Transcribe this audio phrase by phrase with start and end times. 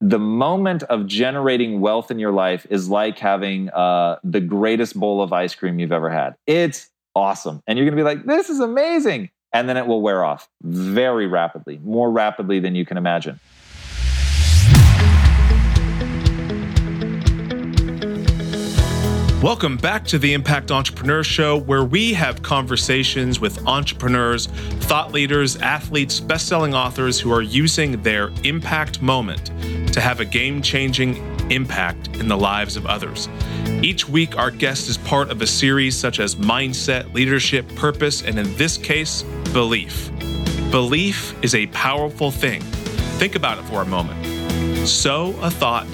[0.00, 5.22] the moment of generating wealth in your life is like having uh, the greatest bowl
[5.22, 6.34] of ice cream you've ever had.
[6.46, 7.62] It's awesome.
[7.66, 9.30] And you're going to be like, this is amazing.
[9.52, 13.40] And then it will wear off very rapidly, more rapidly than you can imagine.
[19.46, 25.56] Welcome back to the Impact Entrepreneur Show, where we have conversations with entrepreneurs, thought leaders,
[25.58, 29.52] athletes, best selling authors who are using their impact moment
[29.92, 31.14] to have a game changing
[31.48, 33.28] impact in the lives of others.
[33.82, 38.40] Each week, our guest is part of a series such as Mindset, Leadership, Purpose, and
[38.40, 40.10] in this case, Belief.
[40.72, 42.62] Belief is a powerful thing.
[43.20, 44.88] Think about it for a moment.
[44.88, 45.86] Sow a thought,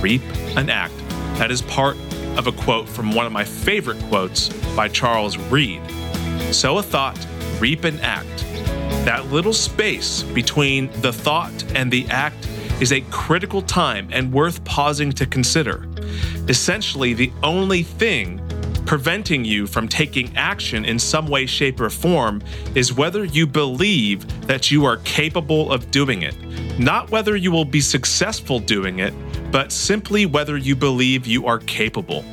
[0.00, 0.22] reap
[0.56, 0.96] an act.
[1.36, 1.98] That is part
[2.36, 5.82] of a quote from one of my favorite quotes by Charles Reade
[6.50, 7.18] Sow a thought,
[7.58, 8.44] reap an act.
[9.04, 12.48] That little space between the thought and the act
[12.80, 15.86] is a critical time and worth pausing to consider.
[16.48, 18.40] Essentially, the only thing
[18.86, 22.42] preventing you from taking action in some way, shape, or form
[22.74, 26.36] is whether you believe that you are capable of doing it,
[26.78, 29.14] not whether you will be successful doing it,
[29.54, 32.24] but simply whether you believe you are capable.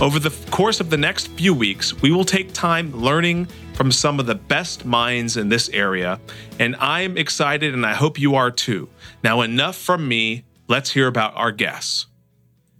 [0.00, 4.18] Over the course of the next few weeks, we will take time learning from some
[4.18, 6.18] of the best minds in this area,
[6.58, 8.88] and I'm excited and I hope you are too.
[9.22, 10.44] Now, enough from me.
[10.66, 12.06] Let's hear about our guests.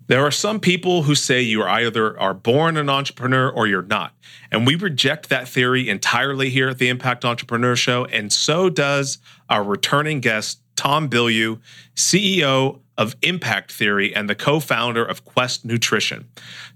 [0.06, 4.14] There are some people who say you either are born an entrepreneur or you're not.
[4.50, 8.06] And we reject that theory entirely here at the Impact Entrepreneur Show.
[8.06, 9.18] And so does
[9.50, 11.60] our returning guest, Tom Bilyeu,
[11.94, 16.28] CEO of Impact Theory and the co founder of Quest Nutrition.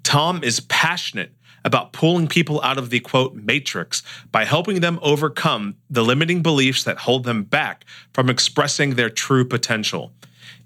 [0.03, 1.33] Tom is passionate
[1.65, 6.85] about pulling people out of the quote matrix by helping them overcome the limiting beliefs
[6.85, 10.13] that hold them back from expressing their true potential.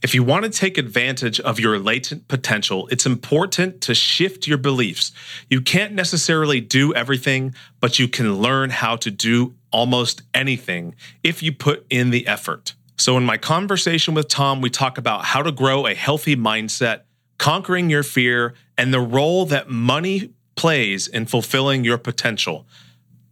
[0.02, 4.58] If you want to take advantage of your latent potential, it's important to shift your
[4.58, 5.12] beliefs.
[5.48, 11.40] You can't necessarily do everything, but you can learn how to do almost anything if
[11.42, 12.74] you put in the effort.
[12.96, 17.02] So, in my conversation with Tom, we talk about how to grow a healthy mindset,
[17.38, 22.66] conquering your fear, and the role that money plays in fulfilling your potential.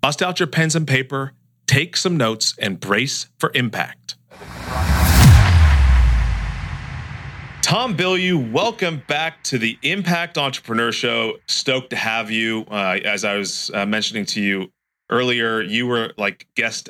[0.00, 1.34] Bust out your pens and paper,
[1.66, 4.16] take some notes, and brace for impact.
[7.62, 11.34] Tom Bilyeu, welcome back to the Impact Entrepreneur Show.
[11.46, 12.64] Stoked to have you.
[12.68, 14.72] Uh, as I was uh, mentioning to you
[15.10, 16.88] earlier, you were like guest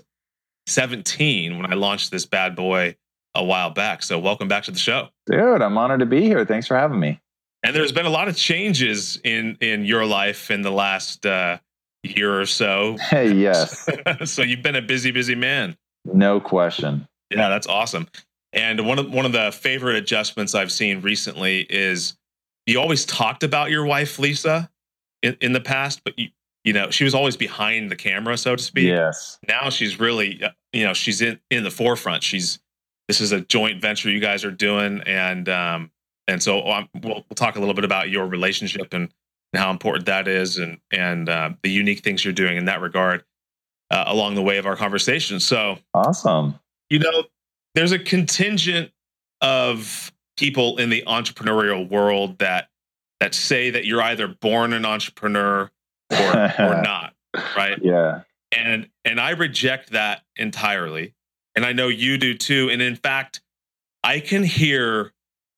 [0.70, 2.96] 17 when I launched this bad boy
[3.34, 4.02] a while back.
[4.02, 5.08] So welcome back to the show.
[5.26, 6.44] Dude, I'm honored to be here.
[6.44, 7.20] Thanks for having me.
[7.62, 11.58] And there's been a lot of changes in in your life in the last uh,
[12.02, 12.96] year or so.
[13.10, 13.88] Hey, yes.
[14.24, 15.76] so you've been a busy, busy man.
[16.04, 17.06] No question.
[17.30, 18.08] Yeah, that's awesome.
[18.52, 22.16] And one of one of the favorite adjustments I've seen recently is
[22.66, 24.70] you always talked about your wife Lisa
[25.22, 26.28] in, in the past, but you
[26.64, 28.88] you know she was always behind the camera so to speak.
[28.88, 29.38] Yes.
[29.46, 32.22] Now she's really uh, you know she's in in the forefront.
[32.22, 32.58] She's
[33.08, 35.90] this is a joint venture you guys are doing and um
[36.28, 39.12] and so um, we'll, we'll talk a little bit about your relationship and,
[39.52, 42.80] and how important that is and and uh, the unique things you're doing in that
[42.80, 43.24] regard
[43.90, 45.40] uh, along the way of our conversation.
[45.40, 46.58] So awesome.
[46.88, 47.24] you know
[47.74, 48.92] there's a contingent
[49.40, 52.68] of people in the entrepreneurial world that
[53.18, 55.70] that say that you're either born an entrepreneur
[56.10, 57.14] or or not,
[57.56, 57.78] right?
[57.82, 58.22] Yeah.
[58.56, 61.14] And and I reject that entirely.
[61.56, 62.68] And I know you do too.
[62.70, 63.40] And in fact,
[64.02, 65.12] I can hear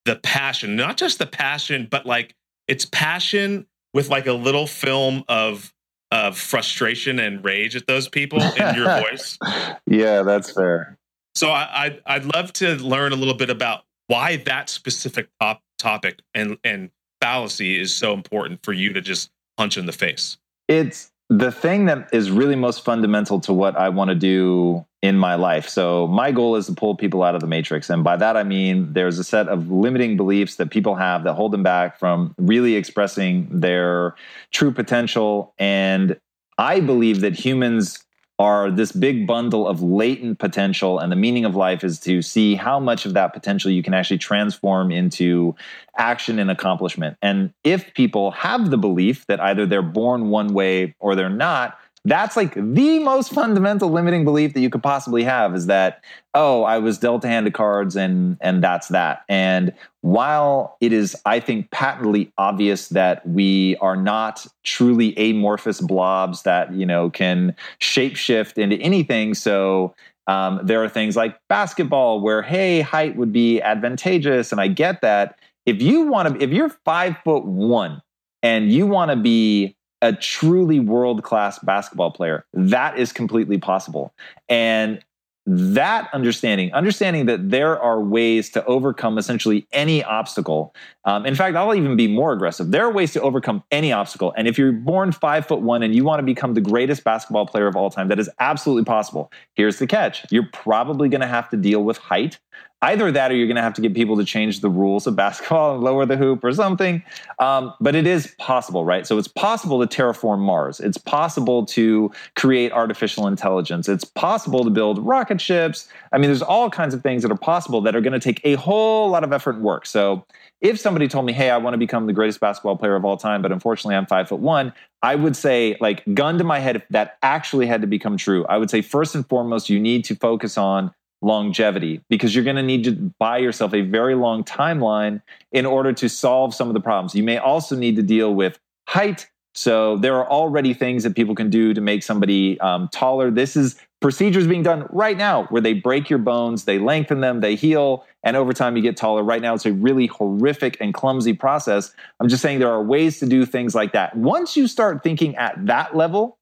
[0.04, 2.34] the passion, not just the passion, but like
[2.68, 5.72] it's passion with like a little film of
[6.10, 9.38] of frustration and rage at those people in your voice.
[9.86, 10.98] Yeah, that's fair.
[11.34, 15.62] So I, I'd I'd love to learn a little bit about why that specific top,
[15.78, 16.90] topic and and
[17.20, 20.36] fallacy is so important for you to just punch in the face.
[20.68, 25.16] It's the thing that is really most fundamental to what I want to do in
[25.16, 25.68] my life.
[25.68, 27.90] So, my goal is to pull people out of the matrix.
[27.90, 31.34] And by that, I mean there's a set of limiting beliefs that people have that
[31.34, 34.14] hold them back from really expressing their
[34.52, 35.54] true potential.
[35.58, 36.20] And
[36.58, 38.04] I believe that humans
[38.38, 40.98] are this big bundle of latent potential.
[40.98, 43.94] And the meaning of life is to see how much of that potential you can
[43.94, 45.54] actually transform into
[45.96, 47.16] action and accomplishment.
[47.22, 51.78] And if people have the belief that either they're born one way or they're not,
[52.04, 56.02] that's like the most fundamental limiting belief that you could possibly have is that
[56.34, 60.92] oh i was dealt a hand of cards and and that's that and while it
[60.92, 67.08] is i think patently obvious that we are not truly amorphous blobs that you know
[67.10, 69.94] can shapeshift into anything so
[70.28, 75.00] Um, there are things like basketball where, hey, height would be advantageous, and I get
[75.02, 75.36] that.
[75.66, 78.00] If you want to, if you're five foot one
[78.40, 84.12] and you want to be a truly world class basketball player, that is completely possible.
[84.48, 85.02] And
[85.44, 90.72] that understanding, understanding that there are ways to overcome essentially any obstacle.
[91.04, 92.70] Um, in fact, I'll even be more aggressive.
[92.70, 94.32] There are ways to overcome any obstacle.
[94.36, 97.46] And if you're born five foot one and you want to become the greatest basketball
[97.46, 99.32] player of all time, that is absolutely possible.
[99.54, 102.38] Here's the catch you're probably going to have to deal with height
[102.82, 105.16] either that or you're going to have to get people to change the rules of
[105.16, 107.02] basketball and lower the hoop or something.
[107.38, 109.06] Um, but it is possible, right?
[109.06, 110.80] So it's possible to terraform Mars.
[110.80, 113.88] It's possible to create artificial intelligence.
[113.88, 115.88] It's possible to build rocket ships.
[116.12, 118.40] I mean, there's all kinds of things that are possible that are going to take
[118.44, 119.86] a whole lot of effort and work.
[119.86, 120.26] So
[120.60, 123.16] if somebody told me, hey, I want to become the greatest basketball player of all
[123.16, 126.76] time, but unfortunately I'm five foot one, I would say, like, gun to my head,
[126.76, 130.04] if that actually had to become true, I would say, first and foremost, you need
[130.04, 134.44] to focus on longevity because you're going to need to buy yourself a very long
[134.44, 135.22] timeline
[135.52, 137.14] in order to solve some of the problems.
[137.14, 138.58] You may also need to deal with
[138.88, 139.28] height.
[139.54, 143.30] So there are already things that people can do to make somebody um, taller.
[143.30, 147.40] This is procedures being done right now where they break your bones, they lengthen them,
[147.40, 149.22] they heal, and over time you get taller.
[149.22, 151.94] Right now it's a really horrific and clumsy process.
[152.18, 154.16] I'm just saying there are ways to do things like that.
[154.16, 156.38] Once you start thinking at that level,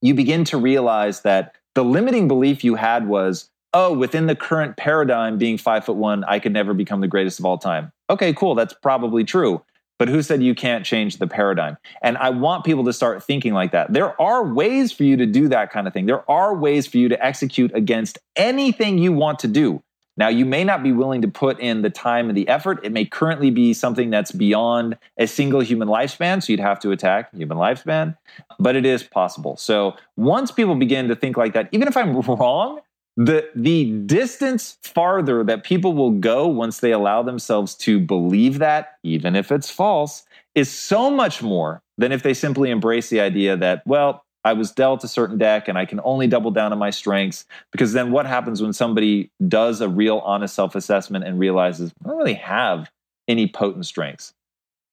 [0.00, 4.78] you begin to realize that the limiting belief you had was oh, within the current
[4.78, 7.92] paradigm, being five foot one, I could never become the greatest of all time.
[8.08, 8.54] Okay, cool.
[8.54, 9.62] That's probably true.
[9.98, 11.76] But who said you can't change the paradigm?
[12.02, 13.92] And I want people to start thinking like that.
[13.92, 16.06] There are ways for you to do that kind of thing.
[16.06, 19.82] There are ways for you to execute against anything you want to do.
[20.18, 22.80] Now, you may not be willing to put in the time and the effort.
[22.82, 26.90] It may currently be something that's beyond a single human lifespan, so you'd have to
[26.90, 28.16] attack human lifespan,
[28.58, 29.58] but it is possible.
[29.58, 32.80] So once people begin to think like that, even if I'm wrong,
[33.16, 38.98] the the distance farther that people will go once they allow themselves to believe that
[39.02, 40.24] even if it's false
[40.54, 44.70] is so much more than if they simply embrace the idea that well I was
[44.70, 48.12] dealt a certain deck and I can only double down on my strengths because then
[48.12, 52.90] what happens when somebody does a real honest self-assessment and realizes I don't really have
[53.28, 54.34] any potent strengths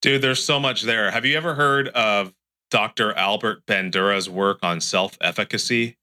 [0.01, 2.33] dude there's so much there have you ever heard of
[2.71, 3.13] Dr.
[3.13, 5.97] Albert Bandura's work on self-efficacy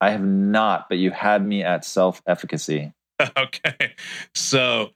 [0.00, 2.92] I have not, but you had me at self efficacy.
[3.36, 3.94] okay.
[4.34, 4.90] So,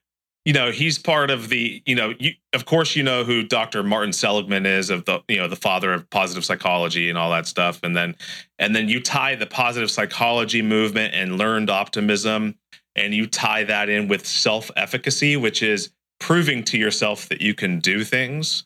[0.44, 3.82] you know, he's part of the, you know, you, of course, you know who Dr.
[3.82, 7.46] Martin Seligman is of the, you know, the father of positive psychology and all that
[7.46, 7.80] stuff.
[7.82, 8.16] And then,
[8.58, 12.56] and then you tie the positive psychology movement and learned optimism,
[12.94, 15.90] and you tie that in with self efficacy, which is
[16.20, 18.64] proving to yourself that you can do things.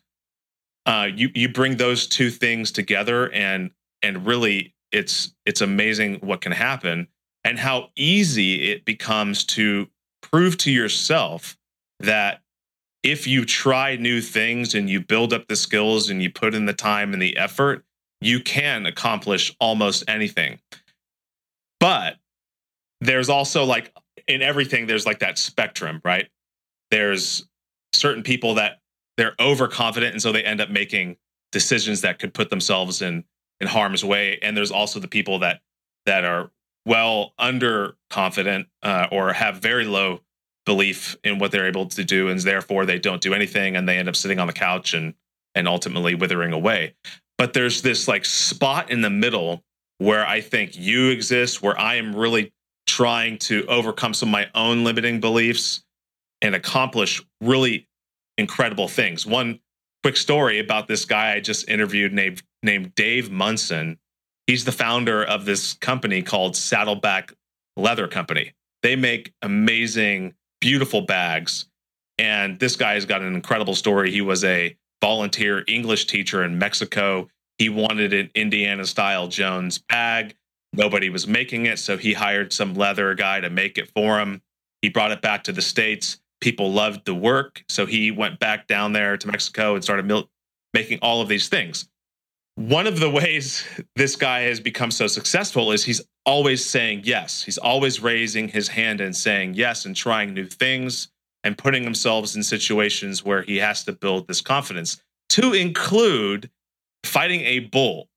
[0.85, 3.71] Uh, you you bring those two things together and
[4.03, 7.09] and really it's it's amazing what can happen
[7.45, 9.89] and how easy it becomes to
[10.21, 11.57] prove to yourself
[12.01, 12.43] that
[13.03, 16.67] if you try new things and you build up the skills and you put in
[16.67, 17.85] the time and the effort,
[18.21, 20.59] you can accomplish almost anything.
[21.79, 22.17] But
[23.01, 23.95] there's also like
[24.27, 26.29] in everything, there's like that spectrum, right?
[26.91, 27.47] There's
[27.93, 28.81] certain people that
[29.17, 31.17] they're overconfident and so they end up making
[31.53, 33.25] decisions that could put themselves in
[33.61, 34.39] in harm's way.
[34.43, 35.61] And there's also the people that
[36.05, 36.51] that are
[36.85, 40.21] well underconfident uh, or have very low
[40.65, 43.99] belief in what they're able to do and therefore they don't do anything and they
[43.99, 45.15] end up sitting on the couch and
[45.55, 46.95] and ultimately withering away.
[47.39, 49.63] But there's this like spot in the middle
[49.99, 52.53] where i think you exist where i am really
[52.87, 55.85] trying to overcome some of my own limiting beliefs
[56.43, 57.89] and accomplish really
[58.39, 59.27] incredible things.
[59.27, 59.61] One
[60.07, 63.99] quick story about this guy i just interviewed named named Dave Munson.
[64.47, 67.33] He's the founder of this company called Saddleback
[67.77, 68.53] Leather Company.
[68.83, 71.67] They make amazing, beautiful bags.
[72.19, 74.13] And this guy has got an incredible story.
[74.13, 77.27] He was a volunteer English teacher in Mexico.
[77.59, 80.37] He wanted an Indiana style Jones bag.
[80.73, 81.81] Nobody was making it.
[81.81, 84.43] So he hired some leather guy to make it for him.
[84.83, 86.21] He brought it back to the States.
[86.41, 87.65] People loved the work.
[87.69, 90.31] So he went back down there to Mexico and started mil-
[90.75, 91.89] making all of these things
[92.57, 93.65] one of the ways
[93.95, 97.45] this guy has become so successful is he's always saying yes.
[97.45, 101.09] He's always raising his hand and saying yes and trying new things
[101.45, 106.51] and putting himself in situations where he has to build this confidence to include
[107.05, 108.09] fighting a bull.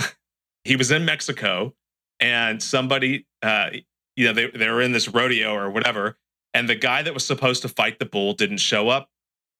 [0.64, 1.74] he was in Mexico
[2.18, 3.70] and somebody, uh,
[4.16, 6.16] you know, they, they were in this rodeo or whatever.
[6.58, 9.10] And the guy that was supposed to fight the bull didn't show up.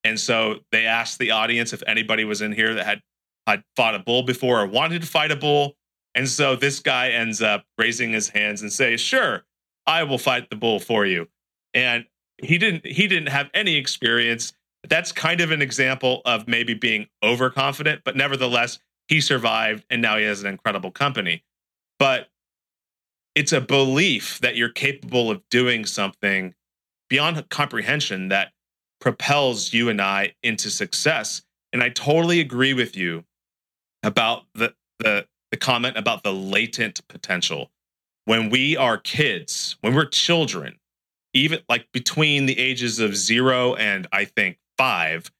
[0.03, 3.01] And so they asked the audience if anybody was in here that had
[3.47, 5.77] had fought a bull before or wanted to fight a bull.
[6.13, 9.45] And so this guy ends up raising his hands and say, "Sure,
[9.87, 11.29] I will fight the bull for you.
[11.73, 12.05] And
[12.37, 14.51] he didn't he didn't have any experience.
[14.83, 18.77] That's kind of an example of maybe being overconfident, but nevertheless,
[19.07, 21.45] he survived and now he has an incredible company.
[21.97, 22.27] But
[23.35, 26.55] it's a belief that you're capable of doing something
[27.09, 28.51] beyond comprehension that
[29.01, 31.41] propels you and I into success.
[31.73, 33.25] And I totally agree with you
[34.03, 37.71] about the the, the comment about the latent potential.
[38.25, 40.77] When we are kids, when we're children,
[41.33, 45.31] even like between the ages of zero and I think five,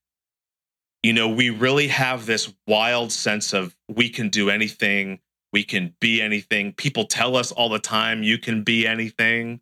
[1.03, 5.19] you know, we really have this wild sense of we can do anything,
[5.53, 6.73] we can be anything.
[6.73, 9.61] People tell us all the time, you can be anything.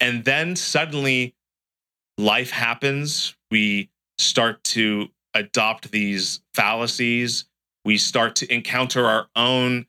[0.00, 1.34] And then suddenly
[2.18, 3.36] life happens.
[3.50, 7.44] We start to adopt these fallacies.
[7.84, 9.86] We start to encounter our own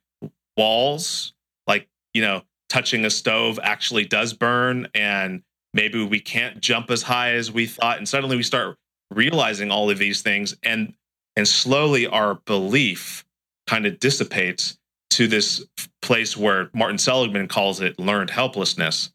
[0.56, 1.34] walls,
[1.66, 4.88] like, you know, touching a stove actually does burn.
[4.94, 7.98] And maybe we can't jump as high as we thought.
[7.98, 8.78] And suddenly we start
[9.12, 10.56] realizing all of these things.
[10.64, 10.94] And
[11.36, 13.24] and slowly our belief
[13.68, 14.78] kind of dissipates
[15.12, 15.64] to this
[16.02, 19.12] place where Martin Seligman calls it learned helplessness.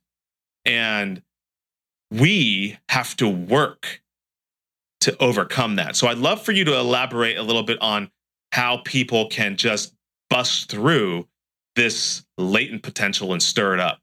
[0.64, 1.22] And
[2.10, 4.02] we have to work
[5.00, 5.96] to overcome that.
[5.96, 8.10] So I'd love for you to elaborate a little bit on
[8.52, 9.94] how people can just
[10.30, 11.26] bust through
[11.74, 14.01] this latent potential and stir it up.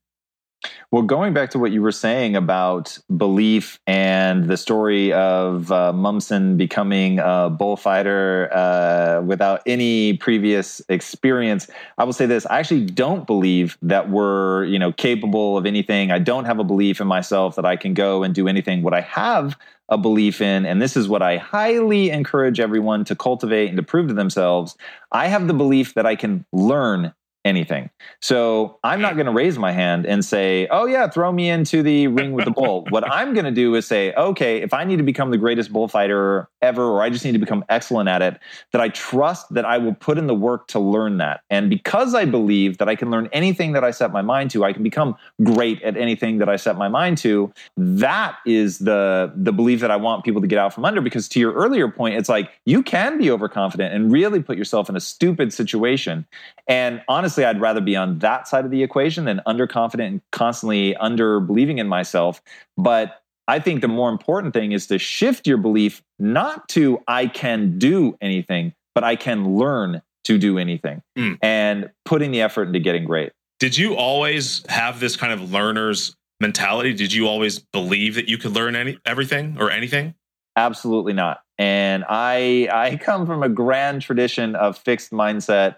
[0.91, 5.93] Well, going back to what you were saying about belief and the story of uh,
[5.93, 12.85] Munson becoming a bullfighter uh, without any previous experience, I will say this: I actually
[12.85, 16.11] don't believe that we're you know capable of anything.
[16.11, 18.81] I don't have a belief in myself that I can go and do anything.
[18.81, 19.55] What I have
[19.89, 23.83] a belief in, and this is what I highly encourage everyone to cultivate and to
[23.83, 24.75] prove to themselves.
[25.11, 27.13] I have the belief that I can learn
[27.45, 27.89] anything.
[28.21, 31.81] So I'm not going to raise my hand and say, oh, yeah, throw me into
[31.81, 32.85] the ring with the bull.
[32.89, 35.71] what I'm going to do is say, okay, if I need to become the greatest
[35.71, 38.39] bullfighter ever, or I just need to become excellent at it,
[38.71, 41.41] that I trust that I will put in the work to learn that.
[41.49, 44.65] And because I believe that I can learn anything that I set my mind to,
[44.65, 47.53] I can become great at anything that I set my mind to.
[47.77, 50.99] That is the, the belief that I want people to get out from under.
[50.99, 54.89] Because to your earlier point, it's like you can be overconfident and really put yourself
[54.89, 56.25] in a stupid situation.
[56.67, 60.21] And honestly, honestly, I'd rather be on that side of the equation than underconfident and
[60.31, 62.41] constantly under believing in myself.
[62.75, 67.27] But I think the more important thing is to shift your belief not to I
[67.27, 71.37] can do anything, but I can learn to do anything mm.
[71.43, 73.31] and putting the effort into getting great.
[73.59, 76.95] Did you always have this kind of learner's mentality?
[76.95, 80.15] Did you always believe that you could learn any everything or anything?
[80.55, 81.41] Absolutely not.
[81.59, 85.75] And I I come from a grand tradition of fixed mindset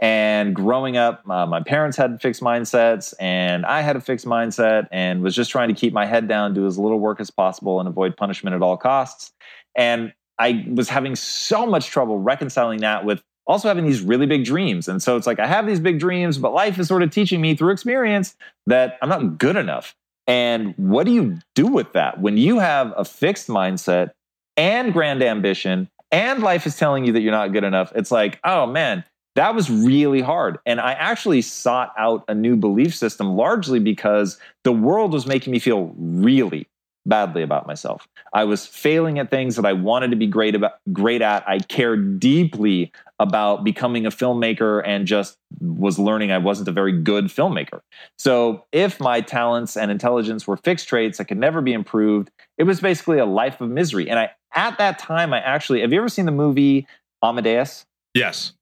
[0.00, 4.88] and growing up, uh, my parents had fixed mindsets, and I had a fixed mindset,
[4.90, 7.80] and was just trying to keep my head down, do as little work as possible,
[7.80, 9.32] and avoid punishment at all costs.
[9.76, 14.44] And I was having so much trouble reconciling that with also having these really big
[14.44, 14.88] dreams.
[14.88, 17.40] And so it's like I have these big dreams, but life is sort of teaching
[17.40, 18.36] me through experience
[18.66, 19.94] that I'm not good enough.
[20.26, 24.12] And what do you do with that when you have a fixed mindset
[24.56, 27.92] and grand ambition and life is telling you that you're not good enough?
[27.94, 30.58] It's like, oh man, that was really hard.
[30.64, 35.52] And I actually sought out a new belief system largely because the world was making
[35.52, 36.68] me feel really
[37.06, 38.08] badly about myself.
[38.32, 41.46] I was failing at things that I wanted to be great about great at.
[41.48, 46.92] I cared deeply about becoming a filmmaker and just was learning I wasn't a very
[46.92, 47.80] good filmmaker.
[48.18, 52.64] So, if my talents and intelligence were fixed traits that could never be improved, it
[52.64, 54.08] was basically a life of misery.
[54.08, 56.86] And I at that time I actually have you ever seen the movie
[57.22, 57.84] Amadeus?
[58.14, 58.52] Yes.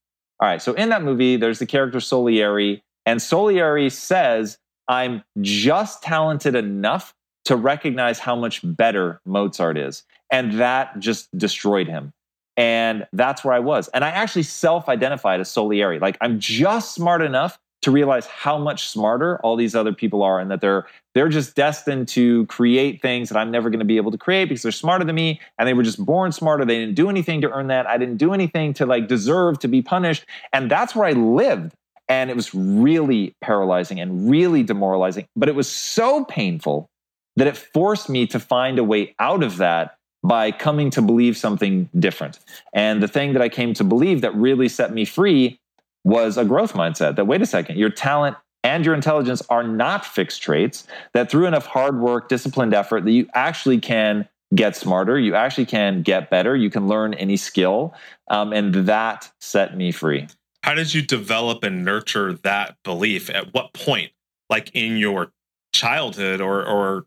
[0.43, 4.59] All right, so in that movie, there's the character Salieri, and Salieri says,
[4.89, 10.03] I'm just talented enough to recognize how much better Mozart is.
[10.33, 12.13] And that just destroyed him.
[12.57, 13.87] And that's where I was.
[13.95, 16.01] And I actually self identified as Salieri.
[16.01, 20.41] Like, I'm just smart enough to realize how much smarter all these other people are
[20.41, 23.99] and that they're they're just destined to create things that I'm never going to be
[23.99, 26.65] able to create because they're smarter than me and they were just born smarter.
[26.65, 27.87] They didn't do anything to earn that.
[27.87, 30.25] I didn't do anything to like deserve to be punished.
[30.55, 31.75] And that's where I lived.
[32.09, 36.89] And it was really paralyzing and really demoralizing but it was so painful
[37.37, 41.37] that it forced me to find a way out of that by coming to believe
[41.37, 42.39] something different.
[42.73, 45.59] And the thing that I came to believe that really set me free
[46.05, 50.05] was a growth mindset that wait a second, your talent and your intelligence are not
[50.05, 55.19] fixed traits, that through enough hard work, disciplined effort, that you actually can get smarter,
[55.19, 57.95] you actually can get better, you can learn any skill.
[58.31, 60.29] Um, and that set me free.
[60.63, 63.31] How did you develop and nurture that belief?
[63.31, 64.13] At what point,
[64.49, 65.33] like in your
[65.75, 67.07] childhood or or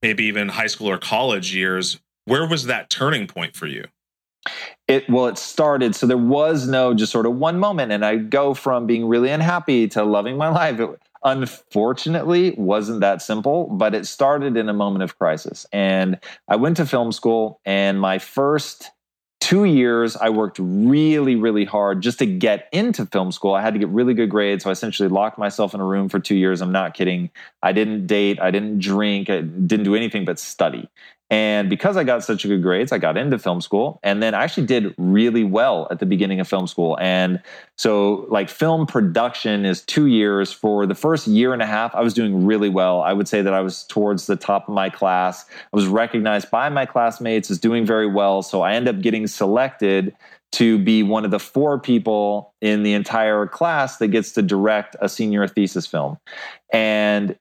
[0.00, 3.84] maybe even high school or college years, where was that turning point for you?
[4.86, 5.94] It well, it started.
[5.94, 9.30] So there was no just sort of one moment, and I go from being really
[9.30, 10.78] unhappy to loving my life.
[10.78, 10.90] It
[11.24, 15.66] unfortunately wasn't that simple, but it started in a moment of crisis.
[15.72, 18.90] And I went to film school, and my first
[19.44, 23.52] two years, I worked really, really hard just to get into film school.
[23.52, 24.64] I had to get really good grades.
[24.64, 26.62] So I essentially locked myself in a room for two years.
[26.62, 27.30] I'm not kidding.
[27.64, 30.88] I didn't date, I didn't drink, I didn't do anything but study.
[31.30, 33.98] And because I got such good grades, I got into film school.
[34.02, 36.98] And then I actually did really well at the beginning of film school.
[37.00, 37.42] And
[37.78, 40.52] so, like, film production is two years.
[40.52, 43.00] For the first year and a half, I was doing really well.
[43.00, 45.46] I would say that I was towards the top of my class.
[45.48, 48.42] I was recognized by my classmates as doing very well.
[48.42, 50.14] So I ended up getting selected
[50.52, 54.94] to be one of the four people in the entire class that gets to direct
[55.00, 56.16] a senior thesis film.
[56.72, 57.36] And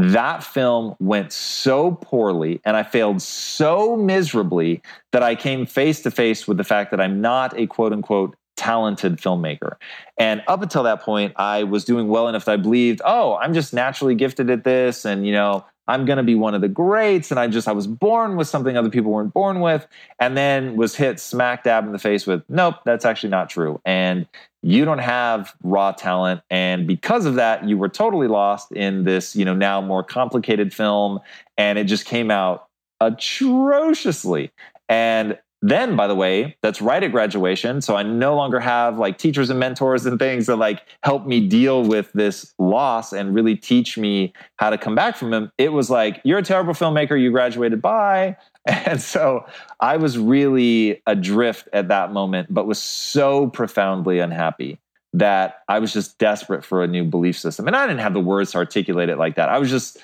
[0.00, 6.10] that film went so poorly and I failed so miserably that I came face to
[6.10, 9.76] face with the fact that I'm not a quote unquote talented filmmaker.
[10.18, 13.54] And up until that point, I was doing well enough that I believed, oh, I'm
[13.54, 15.06] just naturally gifted at this.
[15.06, 17.30] And, you know, I'm going to be one of the greats.
[17.30, 19.86] And I just, I was born with something other people weren't born with.
[20.18, 23.80] And then was hit smack dab in the face with, nope, that's actually not true.
[23.84, 24.26] And
[24.62, 26.42] you don't have raw talent.
[26.50, 30.72] And because of that, you were totally lost in this, you know, now more complicated
[30.72, 31.18] film.
[31.56, 32.68] And it just came out
[33.00, 34.52] atrociously.
[34.88, 39.18] And then by the way that's right at graduation so i no longer have like
[39.18, 43.56] teachers and mentors and things that like help me deal with this loss and really
[43.56, 45.50] teach me how to come back from them.
[45.58, 48.36] It was like you're a terrible filmmaker you graduated by
[48.66, 49.46] and so
[49.80, 54.78] i was really adrift at that moment but was so profoundly unhappy
[55.12, 57.66] that i was just desperate for a new belief system.
[57.66, 59.48] And i didn't have the words to articulate it like that.
[59.48, 59.98] I was just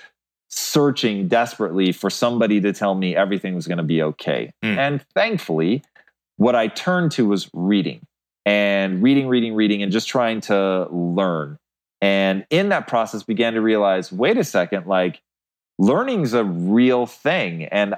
[0.49, 4.51] searching desperately for somebody to tell me everything was going to be okay.
[4.63, 4.77] Mm.
[4.77, 5.83] And thankfully,
[6.37, 8.07] what I turned to was reading
[8.45, 11.59] and reading, reading, reading, and just trying to learn.
[12.01, 15.21] And in that process, began to realize wait a second, like
[15.79, 17.65] learning's a real thing.
[17.65, 17.97] And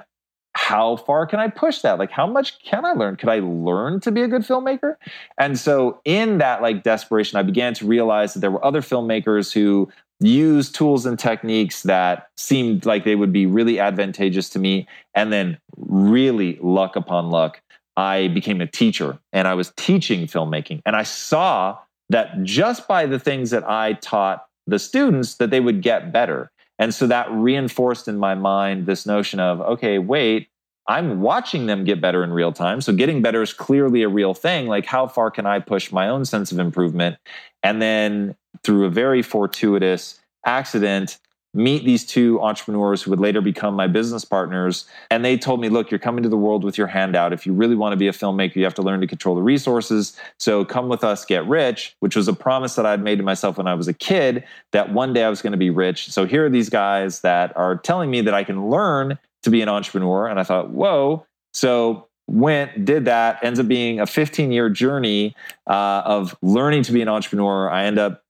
[0.53, 1.99] how far can I push that?
[1.99, 3.15] Like, how much can I learn?
[3.15, 4.95] Could I learn to be a good filmmaker?
[5.37, 9.53] And so, in that like desperation, I began to realize that there were other filmmakers
[9.53, 14.87] who use tools and techniques that seemed like they would be really advantageous to me.
[15.15, 17.61] And then, really, luck upon luck,
[17.95, 20.81] I became a teacher and I was teaching filmmaking.
[20.85, 21.77] And I saw
[22.09, 26.51] that just by the things that I taught the students, that they would get better.
[26.77, 30.49] And so that reinforced in my mind this notion of, okay, wait,
[30.87, 32.81] I'm watching them get better in real time.
[32.81, 34.67] So getting better is clearly a real thing.
[34.67, 37.17] Like, how far can I push my own sense of improvement?
[37.61, 41.19] And then through a very fortuitous accident,
[41.53, 44.85] meet these two entrepreneurs who would later become my business partners.
[45.09, 47.33] And they told me, look, you're coming to the world with your hand out.
[47.33, 49.41] If you really want to be a filmmaker, you have to learn to control the
[49.41, 50.15] resources.
[50.37, 53.57] So come with us, get rich, which was a promise that I'd made to myself
[53.57, 54.43] when I was a kid
[54.73, 56.11] that one day I was going to be rich.
[56.11, 59.61] So here are these guys that are telling me that I can learn to be
[59.61, 60.27] an entrepreneur.
[60.27, 61.25] And I thought, whoa.
[61.53, 66.91] So went, did that, ends up being a 15 year journey uh, of learning to
[66.91, 67.69] be an entrepreneur.
[67.71, 68.23] I end up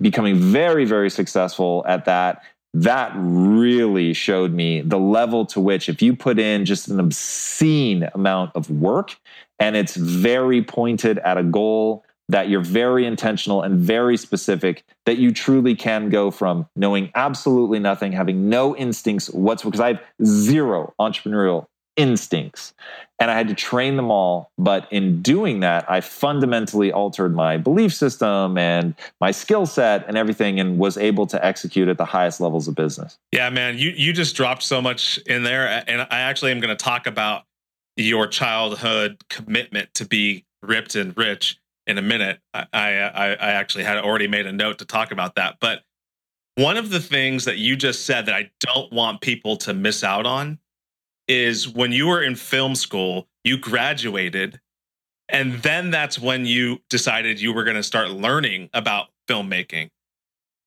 [0.00, 2.42] becoming very, very successful at that.
[2.74, 8.08] That really showed me the level to which, if you put in just an obscene
[8.14, 9.16] amount of work
[9.58, 15.16] and it's very pointed at a goal, that you're very intentional and very specific, that
[15.16, 20.02] you truly can go from knowing absolutely nothing, having no instincts whatsoever, because I have
[20.22, 21.67] zero entrepreneurial
[21.98, 22.72] instincts.
[23.20, 24.52] And I had to train them all.
[24.56, 30.16] But in doing that, I fundamentally altered my belief system and my skill set and
[30.16, 33.18] everything and was able to execute at the highest levels of business.
[33.32, 35.84] Yeah, man, you, you just dropped so much in there.
[35.88, 37.42] And I actually am going to talk about
[37.96, 41.58] your childhood commitment to be ripped and rich
[41.88, 42.38] in a minute.
[42.54, 42.92] I, I,
[43.34, 45.56] I actually had already made a note to talk about that.
[45.60, 45.82] But
[46.54, 50.04] one of the things that you just said that I don't want people to miss
[50.04, 50.60] out on
[51.28, 54.60] is when you were in film school, you graduated,
[55.28, 59.90] and then that's when you decided you were going to start learning about filmmaking.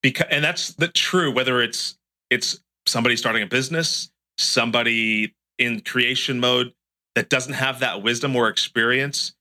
[0.04, 1.98] Because and that's the true whether it's
[2.30, 6.74] it's somebody starting a business, somebody in creation mode
[7.16, 9.34] that doesn't have that wisdom or experience,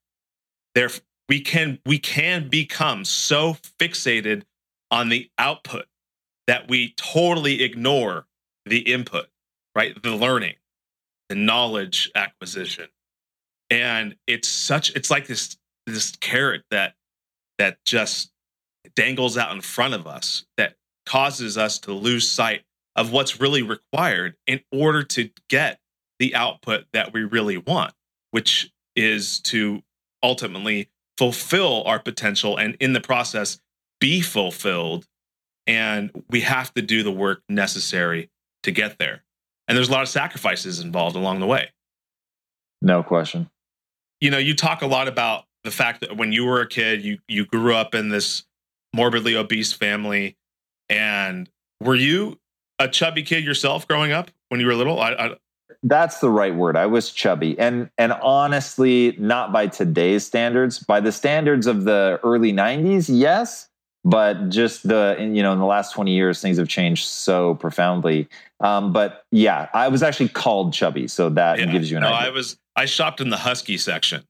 [0.74, 0.90] there
[1.28, 4.42] we can we can become so fixated
[4.90, 5.86] on the output
[6.46, 8.26] that we totally ignore
[8.66, 9.26] the input,
[9.74, 10.02] right?
[10.02, 10.54] The learning
[11.30, 12.88] the knowledge acquisition
[13.70, 16.94] and it's such it's like this this carrot that
[17.58, 18.30] that just
[18.94, 20.74] dangles out in front of us that
[21.06, 22.62] causes us to lose sight
[22.96, 25.78] of what's really required in order to get
[26.18, 27.92] the output that we really want,
[28.30, 29.82] which is to
[30.22, 33.60] ultimately fulfill our potential and in the process
[34.00, 35.06] be fulfilled.
[35.66, 38.30] And we have to do the work necessary
[38.62, 39.24] to get there.
[39.70, 41.70] And there's a lot of sacrifices involved along the way.
[42.82, 43.48] No question.
[44.20, 47.04] You know, you talk a lot about the fact that when you were a kid,
[47.04, 48.42] you you grew up in this
[48.92, 50.36] morbidly obese family.
[50.88, 51.48] And
[51.80, 52.40] were you
[52.80, 54.98] a chubby kid yourself growing up when you were little?
[54.98, 55.36] I, I,
[55.84, 56.76] that's the right word.
[56.76, 62.18] I was chubby, and and honestly, not by today's standards, by the standards of the
[62.24, 63.68] early '90s, yes.
[64.04, 68.28] But just the you know in the last 20 years, things have changed so profoundly.
[68.60, 71.66] Um, but yeah, I was actually called chubby, so that yeah.
[71.66, 72.28] gives you an no, idea.
[72.28, 74.24] I was I shopped in the husky section.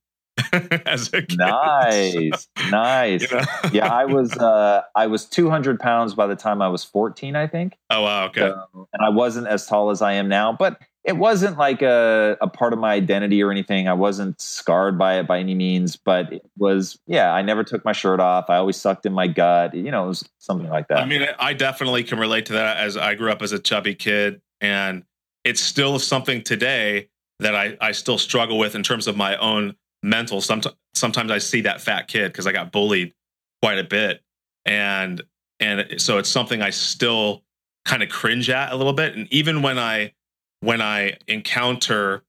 [0.87, 1.39] as a kid.
[1.39, 3.31] Nice, nice.
[3.31, 3.45] You know?
[3.73, 7.47] yeah, I was uh, I was 200 pounds by the time I was 14, I
[7.47, 7.77] think.
[7.91, 8.43] Oh wow, okay.
[8.43, 12.37] Um, and I wasn't as tall as I am now, but it wasn't like a,
[12.43, 13.89] a part of my identity or anything.
[13.89, 17.85] I wasn't scarred by it by any means, but it was, yeah, I never took
[17.85, 18.51] my shirt off.
[18.51, 19.75] I always sucked in my gut.
[19.75, 20.99] You know, it was something like that.
[20.99, 23.95] I mean, I definitely can relate to that as I grew up as a chubby
[23.95, 24.43] kid.
[24.61, 25.05] And
[25.43, 27.09] it's still something today
[27.39, 30.43] that I, I still struggle with in terms of my own mental.
[30.43, 33.15] Sometimes, sometimes I see that fat kid because I got bullied
[33.63, 34.23] quite a bit.
[34.67, 35.23] And,
[35.61, 37.43] and so it's something I still
[37.87, 39.17] kind of cringe at a little bit.
[39.17, 40.13] And even when I,
[40.61, 42.23] when I encounter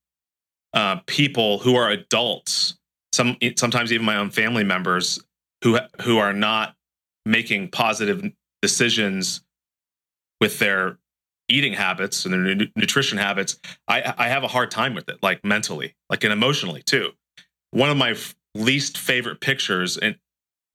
[0.73, 2.77] uh, people who are adults,
[3.13, 5.19] some sometimes even my own family members
[5.63, 6.75] who who are not
[7.25, 9.41] making positive decisions
[10.39, 10.97] with their
[11.49, 15.43] eating habits and their nutrition habits, I, I have a hard time with it, like
[15.43, 17.11] mentally, like and emotionally too
[17.71, 19.97] one of my f- least favorite pictures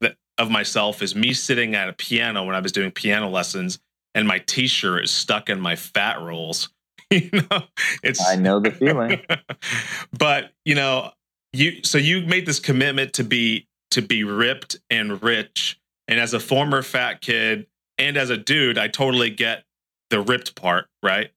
[0.00, 3.78] that, of myself is me sitting at a piano when I was doing piano lessons,
[4.14, 6.70] and my T-shirt is stuck in my fat rolls.
[7.10, 7.62] you know,
[8.02, 9.20] it's I know the feeling.
[10.18, 11.12] but you know,
[11.52, 16.34] you so you made this commitment to be to be ripped and rich, and as
[16.34, 17.66] a former fat kid
[17.98, 19.64] and as a dude, I totally get
[20.10, 21.30] the ripped part, right?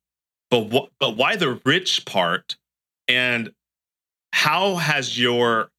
[0.49, 0.89] But what?
[0.99, 2.55] But why the rich part?
[3.07, 3.53] And
[4.33, 5.71] how has your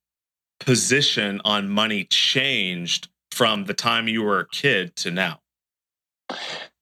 [0.59, 5.41] position on money changed from the time you were a kid to now?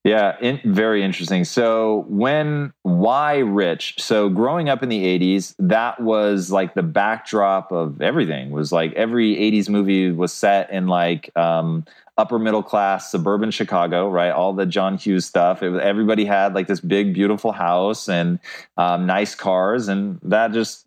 [0.09, 1.45] Yeah, in, very interesting.
[1.45, 3.97] So, when, why rich?
[3.99, 8.95] So, growing up in the 80s, that was like the backdrop of everything, was like
[8.95, 11.85] every 80s movie was set in like um,
[12.17, 14.31] upper middle class suburban Chicago, right?
[14.31, 15.63] All the John Hughes stuff.
[15.63, 18.39] Everybody had like this big, beautiful house and
[18.79, 19.89] um, nice cars.
[19.89, 20.85] And that just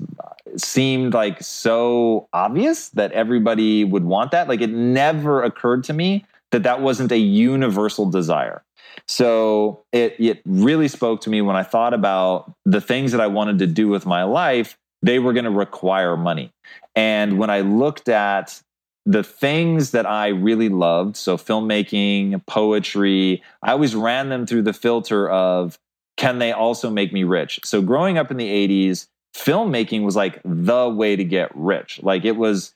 [0.58, 4.48] seemed like so obvious that everybody would want that.
[4.48, 8.64] Like it never occurred to me that that wasn't a universal desire.
[9.08, 13.28] So it, it really spoke to me when I thought about the things that I
[13.28, 16.52] wanted to do with my life, they were going to require money.
[16.96, 18.62] And when I looked at
[19.06, 24.74] the things that I really loved, so filmmaking, poetry, I always ran them through the
[24.74, 25.80] filter of
[26.18, 27.60] can they also make me rich?
[27.64, 32.02] So growing up in the 80s, filmmaking was like the way to get rich.
[32.04, 32.74] Like it was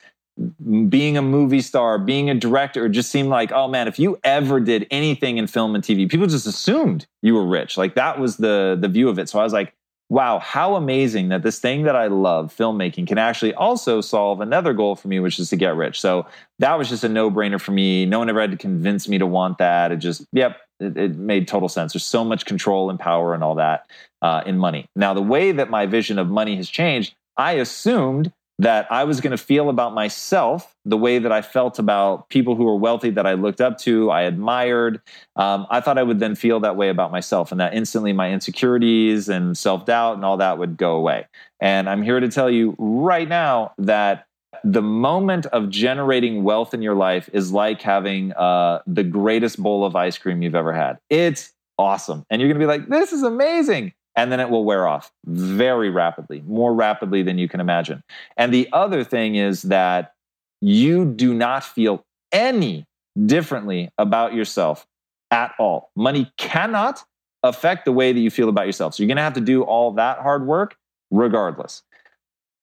[0.89, 4.19] being a movie star, being a director, it just seemed like, oh man, if you
[4.23, 7.77] ever did anything in film and TV, people just assumed you were rich.
[7.77, 9.29] Like that was the the view of it.
[9.29, 9.73] So I was like,
[10.09, 14.73] wow, how amazing that this thing that I love, filmmaking, can actually also solve another
[14.73, 15.99] goal for me, which is to get rich.
[15.99, 16.27] So
[16.59, 18.05] that was just a no brainer for me.
[18.05, 19.91] No one ever had to convince me to want that.
[19.91, 21.93] It just, yep, it, it made total sense.
[21.93, 23.87] There's so much control and power and all that
[24.21, 24.87] uh, in money.
[24.95, 29.19] Now, the way that my vision of money has changed, I assumed that I was
[29.19, 33.09] going to feel about myself the way that I felt about people who were wealthy
[33.09, 35.01] that I looked up to, I admired.
[35.35, 38.31] Um, I thought I would then feel that way about myself, and that instantly my
[38.31, 41.25] insecurities and self doubt and all that would go away.
[41.59, 44.27] And I'm here to tell you right now that
[44.63, 49.85] the moment of generating wealth in your life is like having uh, the greatest bowl
[49.85, 50.97] of ice cream you've ever had.
[51.09, 52.25] It's awesome.
[52.29, 55.11] And you're going to be like, this is amazing and then it will wear off
[55.25, 58.03] very rapidly, more rapidly than you can imagine.
[58.37, 60.13] And the other thing is that
[60.61, 62.85] you do not feel any
[63.25, 64.85] differently about yourself
[65.31, 65.91] at all.
[65.95, 67.03] Money cannot
[67.43, 68.95] affect the way that you feel about yourself.
[68.95, 70.75] So you're going to have to do all that hard work
[71.11, 71.83] regardless.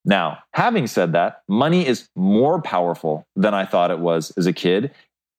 [0.04, 4.52] Now, having said that, money is more powerful than I thought it was as a
[4.52, 4.92] kid.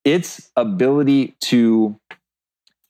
[0.06, 2.00] Its ability to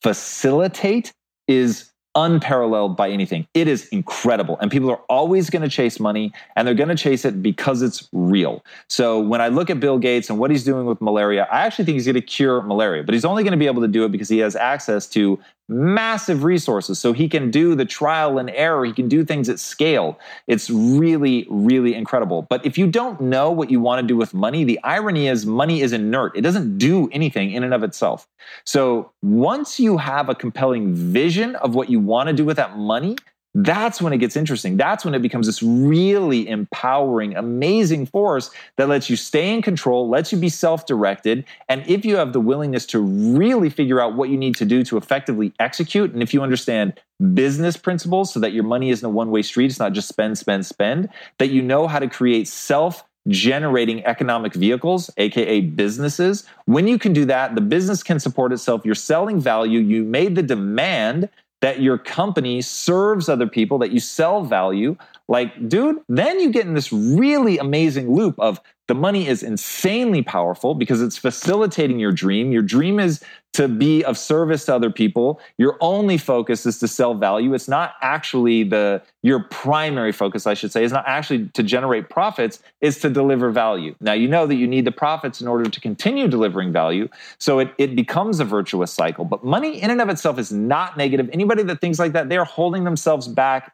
[0.03, 1.13] facilitate
[1.47, 3.47] is unparalleled by anything.
[3.53, 4.57] It is incredible.
[4.59, 7.81] And people are always going to chase money and they're going to chase it because
[7.81, 8.63] it's real.
[8.87, 11.85] So when I look at Bill Gates and what he's doing with malaria, I actually
[11.85, 14.05] think he's going to cure malaria, but he's only going to be able to do
[14.05, 16.99] it because he has access to massive resources.
[16.99, 20.19] So he can do the trial and error, he can do things at scale.
[20.47, 22.43] It's really, really incredible.
[22.43, 25.45] But if you don't know what you want to do with money, the irony is
[25.45, 26.35] money is inert.
[26.37, 28.27] It doesn't do anything in and of itself.
[28.65, 32.77] So once you have a compelling vision of what you want to do with that
[32.77, 33.15] money,
[33.55, 34.77] that's when it gets interesting.
[34.77, 40.09] That's when it becomes this really empowering, amazing force that lets you stay in control,
[40.09, 41.45] lets you be self directed.
[41.69, 44.83] And if you have the willingness to really figure out what you need to do
[44.85, 46.99] to effectively execute, and if you understand
[47.33, 50.37] business principles so that your money isn't a one way street, it's not just spend,
[50.37, 56.45] spend, spend, that you know how to create self generating economic vehicles, aka businesses.
[56.65, 58.81] When you can do that, the business can support itself.
[58.83, 59.79] You're selling value.
[59.79, 61.29] You made the demand
[61.63, 66.65] that your company serves other people, that you sell value, like, dude, then you get
[66.65, 72.11] in this really amazing loop of the money is insanely powerful because it's facilitating your
[72.11, 72.51] dream.
[72.51, 75.39] Your dream is to be of service to other people.
[75.57, 77.53] Your only focus is to sell value.
[77.53, 82.09] It's not actually the your primary focus, I should say, is not actually to generate
[82.09, 83.95] profits, is to deliver value.
[84.01, 87.07] Now you know that you need the profits in order to continue delivering value.
[87.37, 89.23] So it, it becomes a virtuous cycle.
[89.23, 91.29] But money in and of itself is not negative.
[91.31, 93.73] Anybody that thinks like that, they're holding themselves back.